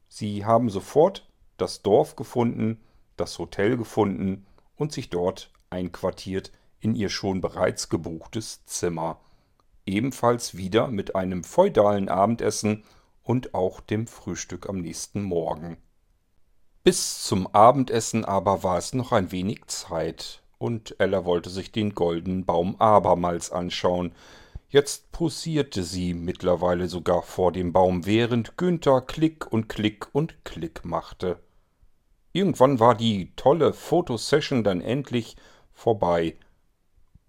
Sie 0.08 0.44
haben 0.44 0.70
sofort 0.70 1.28
das 1.58 1.82
Dorf 1.82 2.16
gefunden, 2.16 2.80
das 3.16 3.38
Hotel 3.38 3.76
gefunden 3.76 4.46
und 4.76 4.92
sich 4.92 5.10
dort 5.10 5.52
einquartiert 5.70 6.52
in 6.80 6.94
ihr 6.94 7.10
schon 7.10 7.40
bereits 7.40 7.88
gebuchtes 7.88 8.64
Zimmer. 8.64 9.20
Ebenfalls 9.84 10.56
wieder 10.56 10.88
mit 10.88 11.14
einem 11.14 11.44
feudalen 11.44 12.08
Abendessen 12.08 12.84
und 13.22 13.54
auch 13.54 13.80
dem 13.80 14.06
Frühstück 14.06 14.68
am 14.68 14.78
nächsten 14.78 15.22
Morgen. 15.22 15.76
Bis 16.84 17.22
zum 17.22 17.46
Abendessen 17.48 18.24
aber 18.24 18.62
war 18.62 18.78
es 18.78 18.94
noch 18.94 19.12
ein 19.12 19.30
wenig 19.30 19.66
Zeit, 19.66 20.42
und 20.58 20.98
Ella 20.98 21.24
wollte 21.24 21.50
sich 21.50 21.72
den 21.72 21.94
goldenen 21.94 22.44
Baum 22.44 22.76
abermals 22.80 23.50
anschauen. 23.50 24.12
Jetzt 24.68 25.12
posierte 25.12 25.82
sie 25.82 26.12
mittlerweile 26.12 26.88
sogar 26.88 27.22
vor 27.22 27.52
dem 27.52 27.72
Baum, 27.72 28.04
während 28.04 28.56
Günther 28.56 29.00
Klick 29.00 29.50
und 29.50 29.68
Klick 29.68 30.08
und 30.12 30.44
Klick 30.44 30.84
machte. 30.84 31.40
Irgendwann 32.32 32.78
war 32.78 32.94
die 32.94 33.32
tolle 33.36 33.72
Fotosession 33.72 34.64
dann 34.64 34.80
endlich 34.80 35.36
vorbei, 35.72 36.36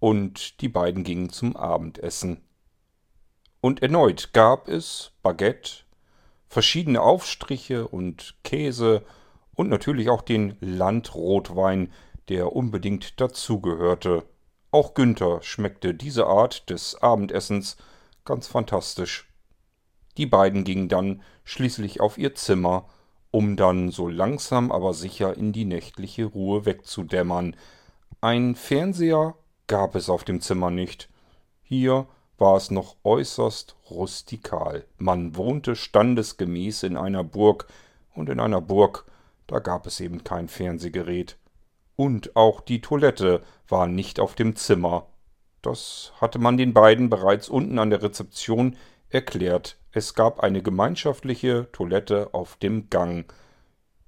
und 0.00 0.60
die 0.60 0.68
beiden 0.68 1.04
gingen 1.04 1.30
zum 1.30 1.56
Abendessen. 1.56 2.40
Und 3.60 3.82
erneut 3.82 4.32
gab 4.32 4.68
es 4.68 5.12
Baguette, 5.22 5.84
verschiedene 6.48 7.02
Aufstriche 7.02 7.86
und 7.86 8.34
Käse 8.42 9.04
und 9.54 9.68
natürlich 9.68 10.08
auch 10.08 10.22
den 10.22 10.56
Landrotwein, 10.60 11.92
der 12.30 12.54
unbedingt 12.54 13.20
dazugehörte. 13.20 14.22
Auch 14.70 14.94
Günther 14.94 15.42
schmeckte 15.42 15.94
diese 15.94 16.26
Art 16.26 16.70
des 16.70 16.94
Abendessens 17.02 17.76
ganz 18.24 18.46
fantastisch. 18.46 19.28
Die 20.16 20.26
beiden 20.26 20.62
gingen 20.64 20.88
dann 20.88 21.22
schließlich 21.44 22.00
auf 22.00 22.18
ihr 22.18 22.34
Zimmer, 22.36 22.88
um 23.32 23.56
dann 23.56 23.90
so 23.90 24.08
langsam 24.08 24.70
aber 24.70 24.94
sicher 24.94 25.36
in 25.36 25.52
die 25.52 25.64
nächtliche 25.64 26.24
Ruhe 26.24 26.66
wegzudämmern. 26.66 27.56
Ein 28.20 28.54
Fernseher 28.54 29.34
gab 29.66 29.96
es 29.96 30.08
auf 30.08 30.22
dem 30.22 30.40
Zimmer 30.40 30.70
nicht. 30.70 31.08
Hier 31.62 32.06
war 32.38 32.56
es 32.56 32.70
noch 32.70 32.96
äußerst 33.02 33.74
rustikal. 33.90 34.84
Man 34.98 35.36
wohnte 35.36 35.74
standesgemäß 35.74 36.84
in 36.84 36.96
einer 36.96 37.24
Burg, 37.24 37.66
und 38.14 38.28
in 38.28 38.40
einer 38.40 38.60
Burg, 38.60 39.04
da 39.46 39.58
gab 39.58 39.86
es 39.86 39.98
eben 40.00 40.22
kein 40.22 40.48
Fernsehgerät. 40.48 41.36
Und 42.00 42.34
auch 42.34 42.62
die 42.62 42.80
Toilette 42.80 43.42
war 43.68 43.86
nicht 43.86 44.20
auf 44.20 44.34
dem 44.34 44.56
Zimmer. 44.56 45.08
Das 45.60 46.14
hatte 46.18 46.38
man 46.38 46.56
den 46.56 46.72
beiden 46.72 47.10
bereits 47.10 47.50
unten 47.50 47.78
an 47.78 47.90
der 47.90 48.02
Rezeption 48.02 48.74
erklärt. 49.10 49.76
Es 49.92 50.14
gab 50.14 50.40
eine 50.40 50.62
gemeinschaftliche 50.62 51.68
Toilette 51.72 52.32
auf 52.32 52.56
dem 52.56 52.88
Gang. 52.88 53.30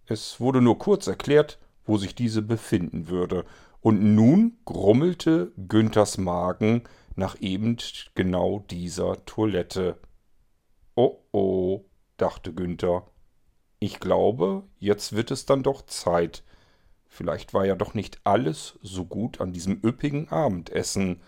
Es 0.06 0.40
wurde 0.40 0.62
nur 0.62 0.78
kurz 0.78 1.06
erklärt, 1.06 1.58
wo 1.84 1.98
sich 1.98 2.14
diese 2.14 2.40
befinden 2.40 3.08
würde, 3.08 3.44
und 3.82 4.02
nun 4.14 4.56
grummelte 4.64 5.52
Günthers 5.68 6.16
Magen 6.16 6.84
nach 7.14 7.38
eben 7.42 7.76
genau 8.14 8.64
dieser 8.70 9.22
Toilette. 9.26 9.98
Oh 10.94 11.18
oh, 11.30 11.84
dachte 12.16 12.54
Günther. 12.54 13.06
Ich 13.80 14.00
glaube, 14.00 14.62
jetzt 14.78 15.14
wird 15.14 15.30
es 15.30 15.44
dann 15.44 15.62
doch 15.62 15.82
Zeit. 15.82 16.42
Vielleicht 17.14 17.52
war 17.52 17.66
ja 17.66 17.74
doch 17.74 17.92
nicht 17.92 18.22
alles 18.24 18.78
so 18.80 19.04
gut 19.04 19.42
an 19.42 19.52
diesem 19.52 19.78
üppigen 19.84 20.30
Abendessen. 20.30 21.20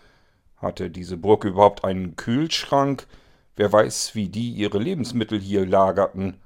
Hatte 0.57 0.91
diese 0.91 1.19
Burg 1.19 1.45
überhaupt 1.45 1.85
einen 1.85 2.17
Kühlschrank? 2.17 3.07
Wer 3.55 3.71
weiß, 3.71 4.15
wie 4.15 4.31
die 4.31 4.49
ihre 4.53 4.79
Lebensmittel 4.79 5.39
hier 5.39 5.67
lagerten. 5.67 6.39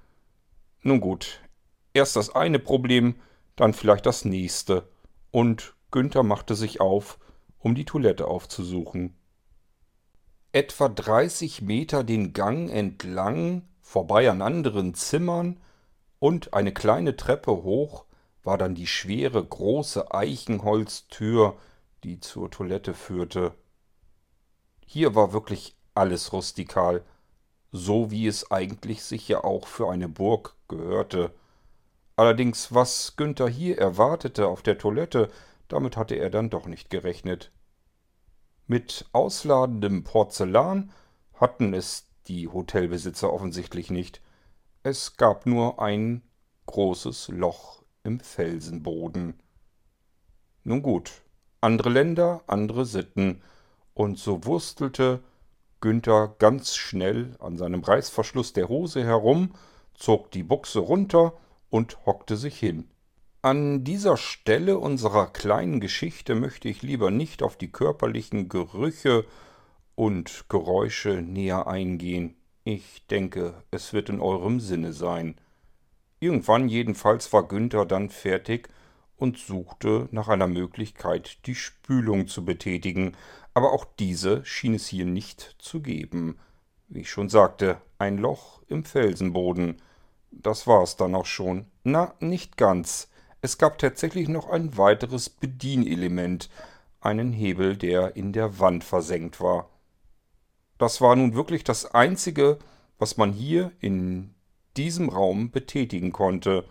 Nun 0.83 0.99
gut, 0.99 1.41
erst 1.95 2.17
das 2.17 2.35
eine 2.35 2.59
Problem, 2.59 3.15
dann 3.55 3.75
vielleicht 3.75 4.07
das 4.07 4.25
nächste. 4.25 4.89
Und 5.31 5.77
Günther 5.93 6.25
machte 6.25 6.57
sich 6.57 6.81
auf, 6.81 7.21
um 7.61 7.77
die 7.77 7.85
Toilette 7.85 8.27
aufzusuchen. 8.27 9.15
Etwa 10.51 10.89
dreißig 10.89 11.63
Meter 11.63 12.03
den 12.03 12.33
Gang 12.33 12.69
entlang, 12.71 13.69
vorbei 13.83 14.29
an 14.29 14.43
anderen 14.43 14.95
Zimmern 14.95 15.61
und 16.19 16.55
eine 16.55 16.73
kleine 16.73 17.15
Treppe 17.15 17.53
hoch, 17.53 18.05
war 18.49 18.57
dann 18.57 18.75
die 18.75 18.87
schwere, 18.87 19.45
große 19.45 20.15
Eichenholztür, 20.15 21.59
die 22.03 22.19
zur 22.19 22.51
Toilette 22.51 22.95
führte. 22.95 23.53
Hier 24.87 25.15
war 25.15 25.35
wirklich 25.35 25.77
alles 25.93 26.33
rustikal, 26.33 27.05
so 27.73 28.11
wie 28.11 28.27
es 28.27 28.51
eigentlich 28.51 29.03
sich 29.03 29.29
ja 29.29 29.45
auch 29.45 29.67
für 29.67 29.91
eine 29.91 30.09
Burg 30.09 30.57
gehörte. 30.67 31.35
Allerdings, 32.17 32.73
was 32.73 33.17
Günther 33.17 33.51
hier 33.51 33.77
erwartete 33.77 34.47
auf 34.49 34.63
der 34.63 34.79
Toilette, 34.79 35.31
damit 35.69 35.99
hatte 35.99 36.15
er 36.15 36.31
dann 36.31 36.49
doch 36.49 36.65
nicht 36.65 36.89
gerechnet. 36.89 37.53
Mit 38.67 39.11
ausladendem 39.13 40.05
Porzellan 40.05 40.91
hatten 41.35 41.75
es 41.75 42.07
die 42.29 42.49
Hotelbesitzer 42.49 43.31
offensichtlich 43.31 43.91
nicht. 43.91 44.23
Es 44.85 45.19
gab 45.19 45.45
nur 45.45 45.83
ein 45.83 46.23
großes 46.65 47.29
Loch 47.29 47.83
im 48.09 48.21
Felsenboden. 48.21 49.35
Nun 50.65 50.83
gut, 50.83 51.23
andere 51.61 51.91
Länder, 51.91 52.43
andere 52.47 52.85
Sitten, 52.85 53.43
und 53.95 54.19
so 54.19 54.45
wurstelte 54.45 55.21
Günther 55.81 56.35
ganz 56.39 56.75
schnell 56.75 57.37
an 57.39 57.57
seinem 57.57 57.83
Reißverschluss 57.83 58.53
der 58.53 58.69
Hose 58.69 59.05
herum, 59.05 59.55
zog 59.95 60.31
die 60.31 60.43
Buchse 60.43 60.79
runter 60.81 61.35
und 61.69 62.07
hockte 62.07 62.37
sich 62.37 62.59
hin. 62.59 62.89
An 63.43 63.85
dieser 63.85 64.17
Stelle 64.17 64.79
unserer 64.79 65.27
kleinen 65.27 65.81
Geschichte 65.81 66.35
möchte 66.35 66.69
ich 66.69 66.83
lieber 66.83 67.11
nicht 67.11 67.43
auf 67.43 67.57
die 67.57 67.71
körperlichen 67.71 68.49
Gerüche 68.49 69.25
und 69.95 70.47
Geräusche 70.49 71.23
näher 71.23 71.67
eingehen. 71.67 72.37
Ich 72.65 73.07
denke, 73.07 73.63
es 73.71 73.93
wird 73.93 74.09
in 74.09 74.21
eurem 74.21 74.61
Sinne 74.61 74.93
sein. 74.93 75.37
Irgendwann 76.21 76.69
jedenfalls 76.69 77.33
war 77.33 77.47
Günther 77.47 77.87
dann 77.87 78.11
fertig 78.11 78.69
und 79.17 79.39
suchte 79.39 80.09
nach 80.11 80.29
einer 80.29 80.49
Möglichkeit, 80.49 81.47
die 81.47 81.55
Spülung 81.55 82.27
zu 82.29 82.45
betätigen, 82.45 83.17
aber 83.55 83.73
auch 83.73 83.85
diese 83.99 84.45
schien 84.45 84.75
es 84.75 84.87
hier 84.87 85.05
nicht 85.05 85.57
zu 85.59 85.81
geben. 85.81 86.39
Wie 86.89 87.01
ich 87.01 87.11
schon 87.11 87.29
sagte, 87.29 87.81
ein 87.99 88.19
Loch 88.19 88.63
im 88.69 88.85
Felsenboden. 88.85 89.83
Das 90.31 90.67
war 90.67 90.83
es 90.83 90.97
dann 90.97 91.15
auch 91.15 91.27
schon. 91.27 91.67
Na, 91.85 92.15
nicht 92.21 92.57
ganz. 92.57 93.09
Es 93.41 93.59
gab 93.59 93.79
tatsächlich 93.79 94.29
noch 94.29 94.49
ein 94.49 94.77
weiteres 94.77 95.29
Bedienelement, 95.29 96.51
einen 97.01 97.33
Hebel, 97.33 97.77
der 97.77 98.17
in 98.17 98.33
der 98.33 98.59
Wand 98.59 98.85
versenkt 98.85 99.41
war. 99.41 99.69
Das 100.79 101.01
war 101.01 101.15
nun 101.17 101.35
wirklich 101.35 101.65
das 101.65 101.95
Einzige, 101.95 102.59
was 102.99 103.17
man 103.17 103.33
hier 103.33 103.73
in 103.81 104.35
diesem 104.79 105.09
Raum 105.09 105.51
betätigen 105.51 106.13
konnte. 106.13 106.65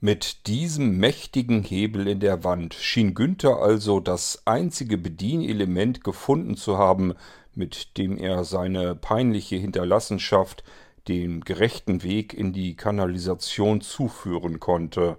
Mit 0.00 0.46
diesem 0.46 0.98
mächtigen 0.98 1.62
Hebel 1.62 2.06
in 2.06 2.20
der 2.20 2.44
Wand 2.44 2.74
schien 2.74 3.14
Günther 3.14 3.62
also 3.62 4.00
das 4.00 4.42
einzige 4.44 4.98
Bedienelement 4.98 6.04
gefunden 6.04 6.56
zu 6.56 6.76
haben, 6.76 7.14
mit 7.54 7.96
dem 7.96 8.18
er 8.18 8.44
seine 8.44 8.94
peinliche 8.94 9.56
Hinterlassenschaft 9.56 10.64
den 11.08 11.40
gerechten 11.40 12.02
Weg 12.02 12.34
in 12.34 12.52
die 12.52 12.74
Kanalisation 12.74 13.80
zuführen 13.80 14.60
konnte. 14.60 15.16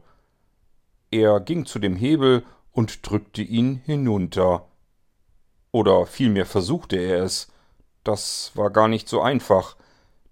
Er 1.10 1.40
ging 1.40 1.66
zu 1.66 1.80
dem 1.80 1.96
Hebel 1.96 2.44
und 2.72 3.10
drückte 3.10 3.42
ihn 3.42 3.82
hinunter. 3.86 4.68
Oder 5.72 6.06
vielmehr 6.06 6.46
versuchte 6.46 6.98
er 6.98 7.24
es. 7.24 7.48
Das 8.04 8.52
war 8.56 8.70
gar 8.70 8.88
nicht 8.88 9.08
so 9.10 9.22
einfach, 9.22 9.76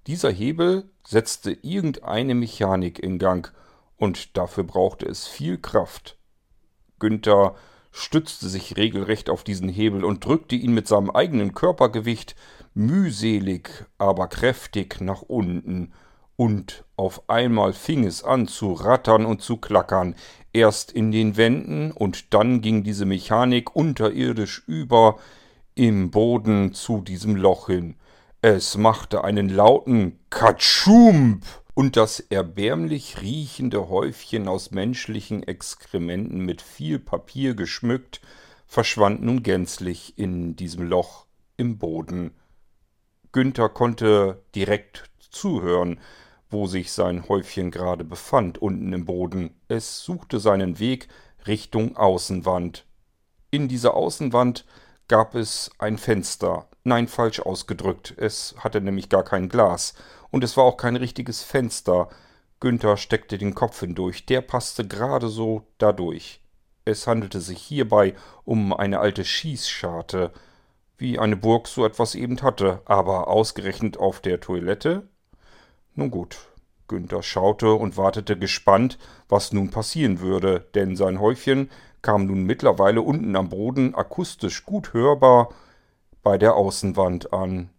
Dieser 0.07 0.29
Hebel 0.29 0.87
setzte 1.05 1.51
irgendeine 1.51 2.35
Mechanik 2.35 2.99
in 2.99 3.19
Gang, 3.19 3.53
und 3.97 4.35
dafür 4.35 4.65
brauchte 4.65 5.05
es 5.05 5.27
viel 5.27 5.57
Kraft. 5.57 6.17
Günther 6.99 7.55
stützte 7.91 8.49
sich 8.49 8.75
regelrecht 8.75 9.29
auf 9.29 9.43
diesen 9.43 9.69
Hebel 9.69 10.03
und 10.03 10.25
drückte 10.25 10.55
ihn 10.55 10.73
mit 10.73 10.87
seinem 10.87 11.09
eigenen 11.09 11.53
Körpergewicht 11.53 12.35
mühselig, 12.73 13.85
aber 13.97 14.27
kräftig 14.27 14.99
nach 14.99 15.21
unten, 15.21 15.93
und 16.35 16.83
auf 16.97 17.29
einmal 17.29 17.71
fing 17.71 18.05
es 18.05 18.23
an 18.23 18.49
zu 18.49 18.73
rattern 18.73 19.25
und 19.25 19.41
zu 19.41 19.55
klackern, 19.55 20.15
erst 20.51 20.91
in 20.91 21.13
den 21.13 21.37
Wänden, 21.37 21.91
und 21.91 22.33
dann 22.33 22.59
ging 22.59 22.83
diese 22.83 23.05
Mechanik 23.05 23.73
unterirdisch 23.75 24.63
über 24.67 25.17
im 25.75 26.11
Boden 26.11 26.73
zu 26.73 27.01
diesem 27.01 27.37
Loch 27.37 27.67
hin. 27.67 27.95
Es 28.47 28.77
machte 28.77 29.23
einen 29.23 29.49
lauten 29.49 30.19
Katschump, 30.29 31.43
und 31.73 31.97
das 31.97 32.19
erbärmlich 32.19 33.19
riechende 33.23 33.89
Häufchen 33.89 34.47
aus 34.47 34.69
menschlichen 34.69 35.41
Exkrementen 35.41 36.41
mit 36.45 36.61
viel 36.61 36.99
Papier 36.99 37.55
geschmückt, 37.55 38.21
verschwand 38.67 39.23
nun 39.23 39.41
gänzlich 39.41 40.19
in 40.19 40.55
diesem 40.55 40.87
Loch 40.87 41.25
im 41.57 41.79
Boden. 41.79 42.35
Günther 43.31 43.67
konnte 43.67 44.43
direkt 44.53 45.09
zuhören, 45.31 45.99
wo 46.51 46.67
sich 46.67 46.91
sein 46.91 47.27
Häufchen 47.27 47.71
gerade 47.71 48.03
befand, 48.03 48.59
unten 48.59 48.93
im 48.93 49.05
Boden. 49.05 49.59
Es 49.69 50.01
suchte 50.01 50.37
seinen 50.37 50.77
Weg 50.77 51.07
Richtung 51.47 51.97
Außenwand. 51.97 52.85
In 53.49 53.67
dieser 53.69 53.95
Außenwand 53.95 54.65
gab 55.07 55.33
es 55.33 55.71
ein 55.79 55.97
Fenster. 55.97 56.69
Nein, 56.87 57.07
falsch 57.07 57.39
ausgedrückt. 57.39 58.13
Es 58.15 58.53
hatte 58.59 58.79
nämlich 58.79 59.09
gar 59.09 59.23
kein 59.23 59.49
Glas 59.49 59.95
und 60.29 60.43
es 60.43 60.55
war 60.55 60.65
auch 60.65 60.77
kein 60.77 60.95
richtiges 60.95 61.41
Fenster. 61.41 62.09
Günther 62.59 62.97
steckte 62.97 63.39
den 63.39 63.55
Kopf 63.55 63.79
hindurch, 63.79 64.27
der 64.27 64.41
passte 64.41 64.87
gerade 64.87 65.27
so 65.29 65.63
dadurch. 65.79 66.41
Es 66.85 67.07
handelte 67.07 67.41
sich 67.41 67.59
hierbei 67.59 68.13
um 68.43 68.71
eine 68.71 68.99
alte 68.99 69.25
Schießscharte, 69.25 70.31
wie 70.95 71.17
eine 71.17 71.35
Burg 71.35 71.67
so 71.67 71.83
etwas 71.87 72.13
eben 72.13 72.43
hatte, 72.43 72.83
aber 72.85 73.29
ausgerechnet 73.29 73.97
auf 73.97 74.19
der 74.19 74.39
Toilette? 74.39 75.09
Nun 75.95 76.11
gut, 76.11 76.37
Günther 76.87 77.23
schaute 77.23 77.73
und 77.73 77.97
wartete 77.97 78.37
gespannt, 78.37 78.99
was 79.27 79.51
nun 79.51 79.71
passieren 79.71 80.19
würde, 80.19 80.67
denn 80.75 80.95
sein 80.95 81.19
Häufchen 81.19 81.71
kam 82.03 82.27
nun 82.27 82.43
mittlerweile 82.43 83.01
unten 83.01 83.35
am 83.35 83.49
Boden 83.49 83.95
akustisch 83.95 84.65
gut 84.65 84.93
hörbar 84.93 85.49
bei 86.25 86.39
der 86.39 86.55
Außenwand 86.55 87.33
an. 87.33 87.69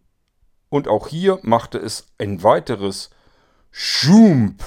Und 0.69 0.87
auch 0.87 1.09
hier 1.09 1.37
machte 1.43 1.77
es 1.77 2.07
ein 2.17 2.41
weiteres 2.43 3.09
Schump. 3.71 4.63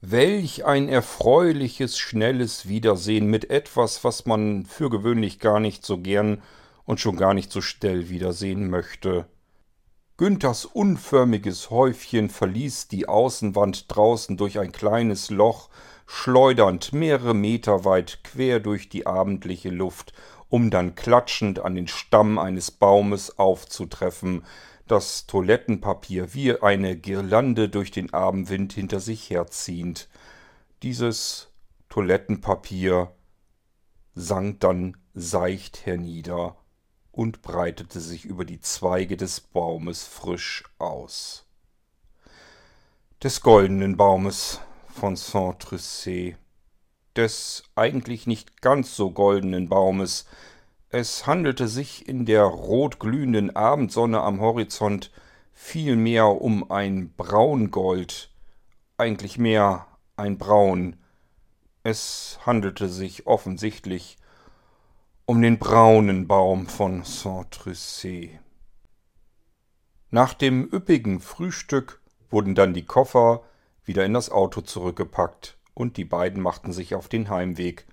Welch 0.00 0.64
ein 0.64 0.88
erfreuliches, 0.88 1.96
schnelles 1.96 2.66
Wiedersehen 2.66 3.26
mit 3.26 3.48
etwas, 3.48 4.02
was 4.02 4.26
man 4.26 4.66
für 4.66 4.90
gewöhnlich 4.90 5.38
gar 5.38 5.60
nicht 5.60 5.86
so 5.86 5.98
gern 5.98 6.42
und 6.84 6.98
schon 6.98 7.16
gar 7.16 7.32
nicht 7.32 7.52
so 7.52 7.60
schnell 7.60 8.08
wiedersehen 8.08 8.68
möchte. 8.68 9.26
Günthers 10.16 10.64
unförmiges 10.64 11.70
Häufchen 11.70 12.30
verließ 12.30 12.88
die 12.88 13.08
Außenwand 13.08 13.94
draußen 13.94 14.38
durch 14.38 14.58
ein 14.58 14.72
kleines 14.72 15.30
Loch, 15.30 15.68
schleudernd 16.06 16.92
mehrere 16.92 17.34
Meter 17.34 17.84
weit 17.84 18.24
quer 18.24 18.58
durch 18.58 18.88
die 18.88 19.06
abendliche 19.06 19.70
Luft, 19.70 20.12
um 20.50 20.70
dann 20.70 20.94
klatschend 20.94 21.60
an 21.60 21.74
den 21.74 21.88
Stamm 21.88 22.38
eines 22.38 22.70
Baumes 22.70 23.38
aufzutreffen, 23.38 24.44
das 24.86 25.26
Toilettenpapier 25.26 26.34
wie 26.34 26.60
eine 26.60 26.96
Girlande 26.96 27.68
durch 27.68 27.92
den 27.92 28.12
Abendwind 28.12 28.72
hinter 28.72 28.98
sich 29.00 29.30
herziehend. 29.30 30.08
Dieses 30.82 31.52
Toilettenpapier 31.88 33.12
sank 34.14 34.60
dann 34.60 34.96
seicht 35.14 35.86
hernieder 35.86 36.56
und 37.12 37.42
breitete 37.42 38.00
sich 38.00 38.24
über 38.24 38.44
die 38.44 38.60
Zweige 38.60 39.16
des 39.16 39.40
Baumes 39.40 40.04
frisch 40.04 40.64
aus. 40.78 41.46
Des 43.22 43.42
goldenen 43.42 43.96
Baumes 43.96 44.60
von 44.88 45.14
Saint-Trussé, 45.14 46.36
des 47.16 47.64
eigentlich 47.74 48.26
nicht 48.26 48.62
ganz 48.62 48.94
so 48.94 49.10
goldenen 49.10 49.68
Baumes, 49.68 50.26
es 50.92 51.26
handelte 51.26 51.68
sich 51.68 52.08
in 52.08 52.26
der 52.26 52.42
rotglühenden 52.42 53.54
Abendsonne 53.54 54.20
am 54.20 54.40
Horizont 54.40 55.12
vielmehr 55.52 56.26
um 56.26 56.68
ein 56.70 57.12
Braungold, 57.16 58.30
eigentlich 58.96 59.38
mehr 59.38 59.86
ein 60.16 60.36
Braun. 60.36 60.96
Es 61.84 62.40
handelte 62.44 62.88
sich 62.88 63.28
offensichtlich 63.28 64.18
um 65.26 65.40
den 65.40 65.60
braunen 65.60 66.26
Baum 66.26 66.66
von 66.66 67.04
Saint-Trussé. 67.04 68.40
Nach 70.10 70.34
dem 70.34 70.68
üppigen 70.72 71.20
Frühstück 71.20 72.00
wurden 72.30 72.56
dann 72.56 72.74
die 72.74 72.84
Koffer 72.84 73.44
wieder 73.84 74.04
in 74.04 74.14
das 74.14 74.28
Auto 74.30 74.60
zurückgepackt 74.60 75.56
und 75.74 75.96
die 75.96 76.04
beiden 76.04 76.42
machten 76.42 76.72
sich 76.72 76.94
auf 76.94 77.08
den 77.08 77.28
Heimweg. 77.28 77.86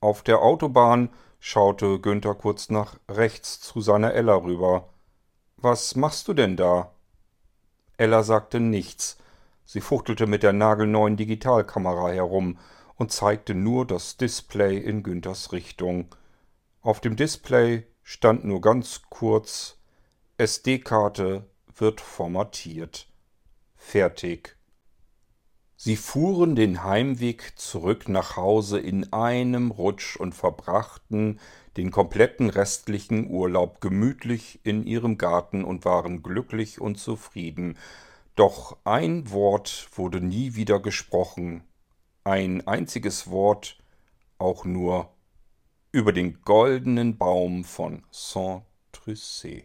Auf 0.00 0.22
der 0.22 0.40
Autobahn 0.40 1.10
schaute 1.40 2.00
Günther 2.00 2.34
kurz 2.34 2.70
nach 2.70 2.98
rechts 3.08 3.60
zu 3.60 3.80
seiner 3.80 4.14
Ella 4.14 4.36
rüber. 4.36 4.88
Was 5.56 5.96
machst 5.96 6.28
du 6.28 6.34
denn 6.34 6.56
da? 6.56 6.92
Ella 7.96 8.22
sagte 8.22 8.60
nichts. 8.60 9.18
Sie 9.64 9.80
fuchtelte 9.80 10.26
mit 10.26 10.42
der 10.42 10.52
nagelneuen 10.52 11.16
Digitalkamera 11.16 12.10
herum 12.10 12.58
und 12.96 13.12
zeigte 13.12 13.54
nur 13.54 13.86
das 13.86 14.16
Display 14.16 14.76
in 14.78 15.02
Günthers 15.02 15.52
Richtung. 15.52 16.14
Auf 16.82 17.00
dem 17.00 17.16
Display 17.16 17.86
stand 18.02 18.44
nur 18.44 18.60
ganz 18.60 19.02
kurz 19.08 19.78
SD-Karte 20.36 21.46
wird 21.74 22.00
formatiert. 22.00 23.08
Fertig. 23.76 24.56
Sie 25.84 25.96
fuhren 25.96 26.56
den 26.56 26.82
Heimweg 26.82 27.58
zurück 27.58 28.08
nach 28.08 28.38
Hause 28.38 28.80
in 28.80 29.12
einem 29.12 29.70
Rutsch 29.70 30.16
und 30.16 30.34
verbrachten 30.34 31.38
den 31.76 31.90
kompletten 31.90 32.48
restlichen 32.48 33.28
Urlaub 33.28 33.82
gemütlich 33.82 34.60
in 34.62 34.86
ihrem 34.86 35.18
Garten 35.18 35.62
und 35.62 35.84
waren 35.84 36.22
glücklich 36.22 36.80
und 36.80 36.96
zufrieden. 36.96 37.76
Doch 38.34 38.78
ein 38.84 39.30
Wort 39.30 39.90
wurde 39.94 40.22
nie 40.22 40.54
wieder 40.54 40.80
gesprochen, 40.80 41.64
ein 42.24 42.66
einziges 42.66 43.28
Wort 43.28 43.76
auch 44.38 44.64
nur 44.64 45.10
über 45.92 46.14
den 46.14 46.40
goldenen 46.40 47.18
Baum 47.18 47.62
von 47.62 48.04
Saint-Trussé. 48.10 49.64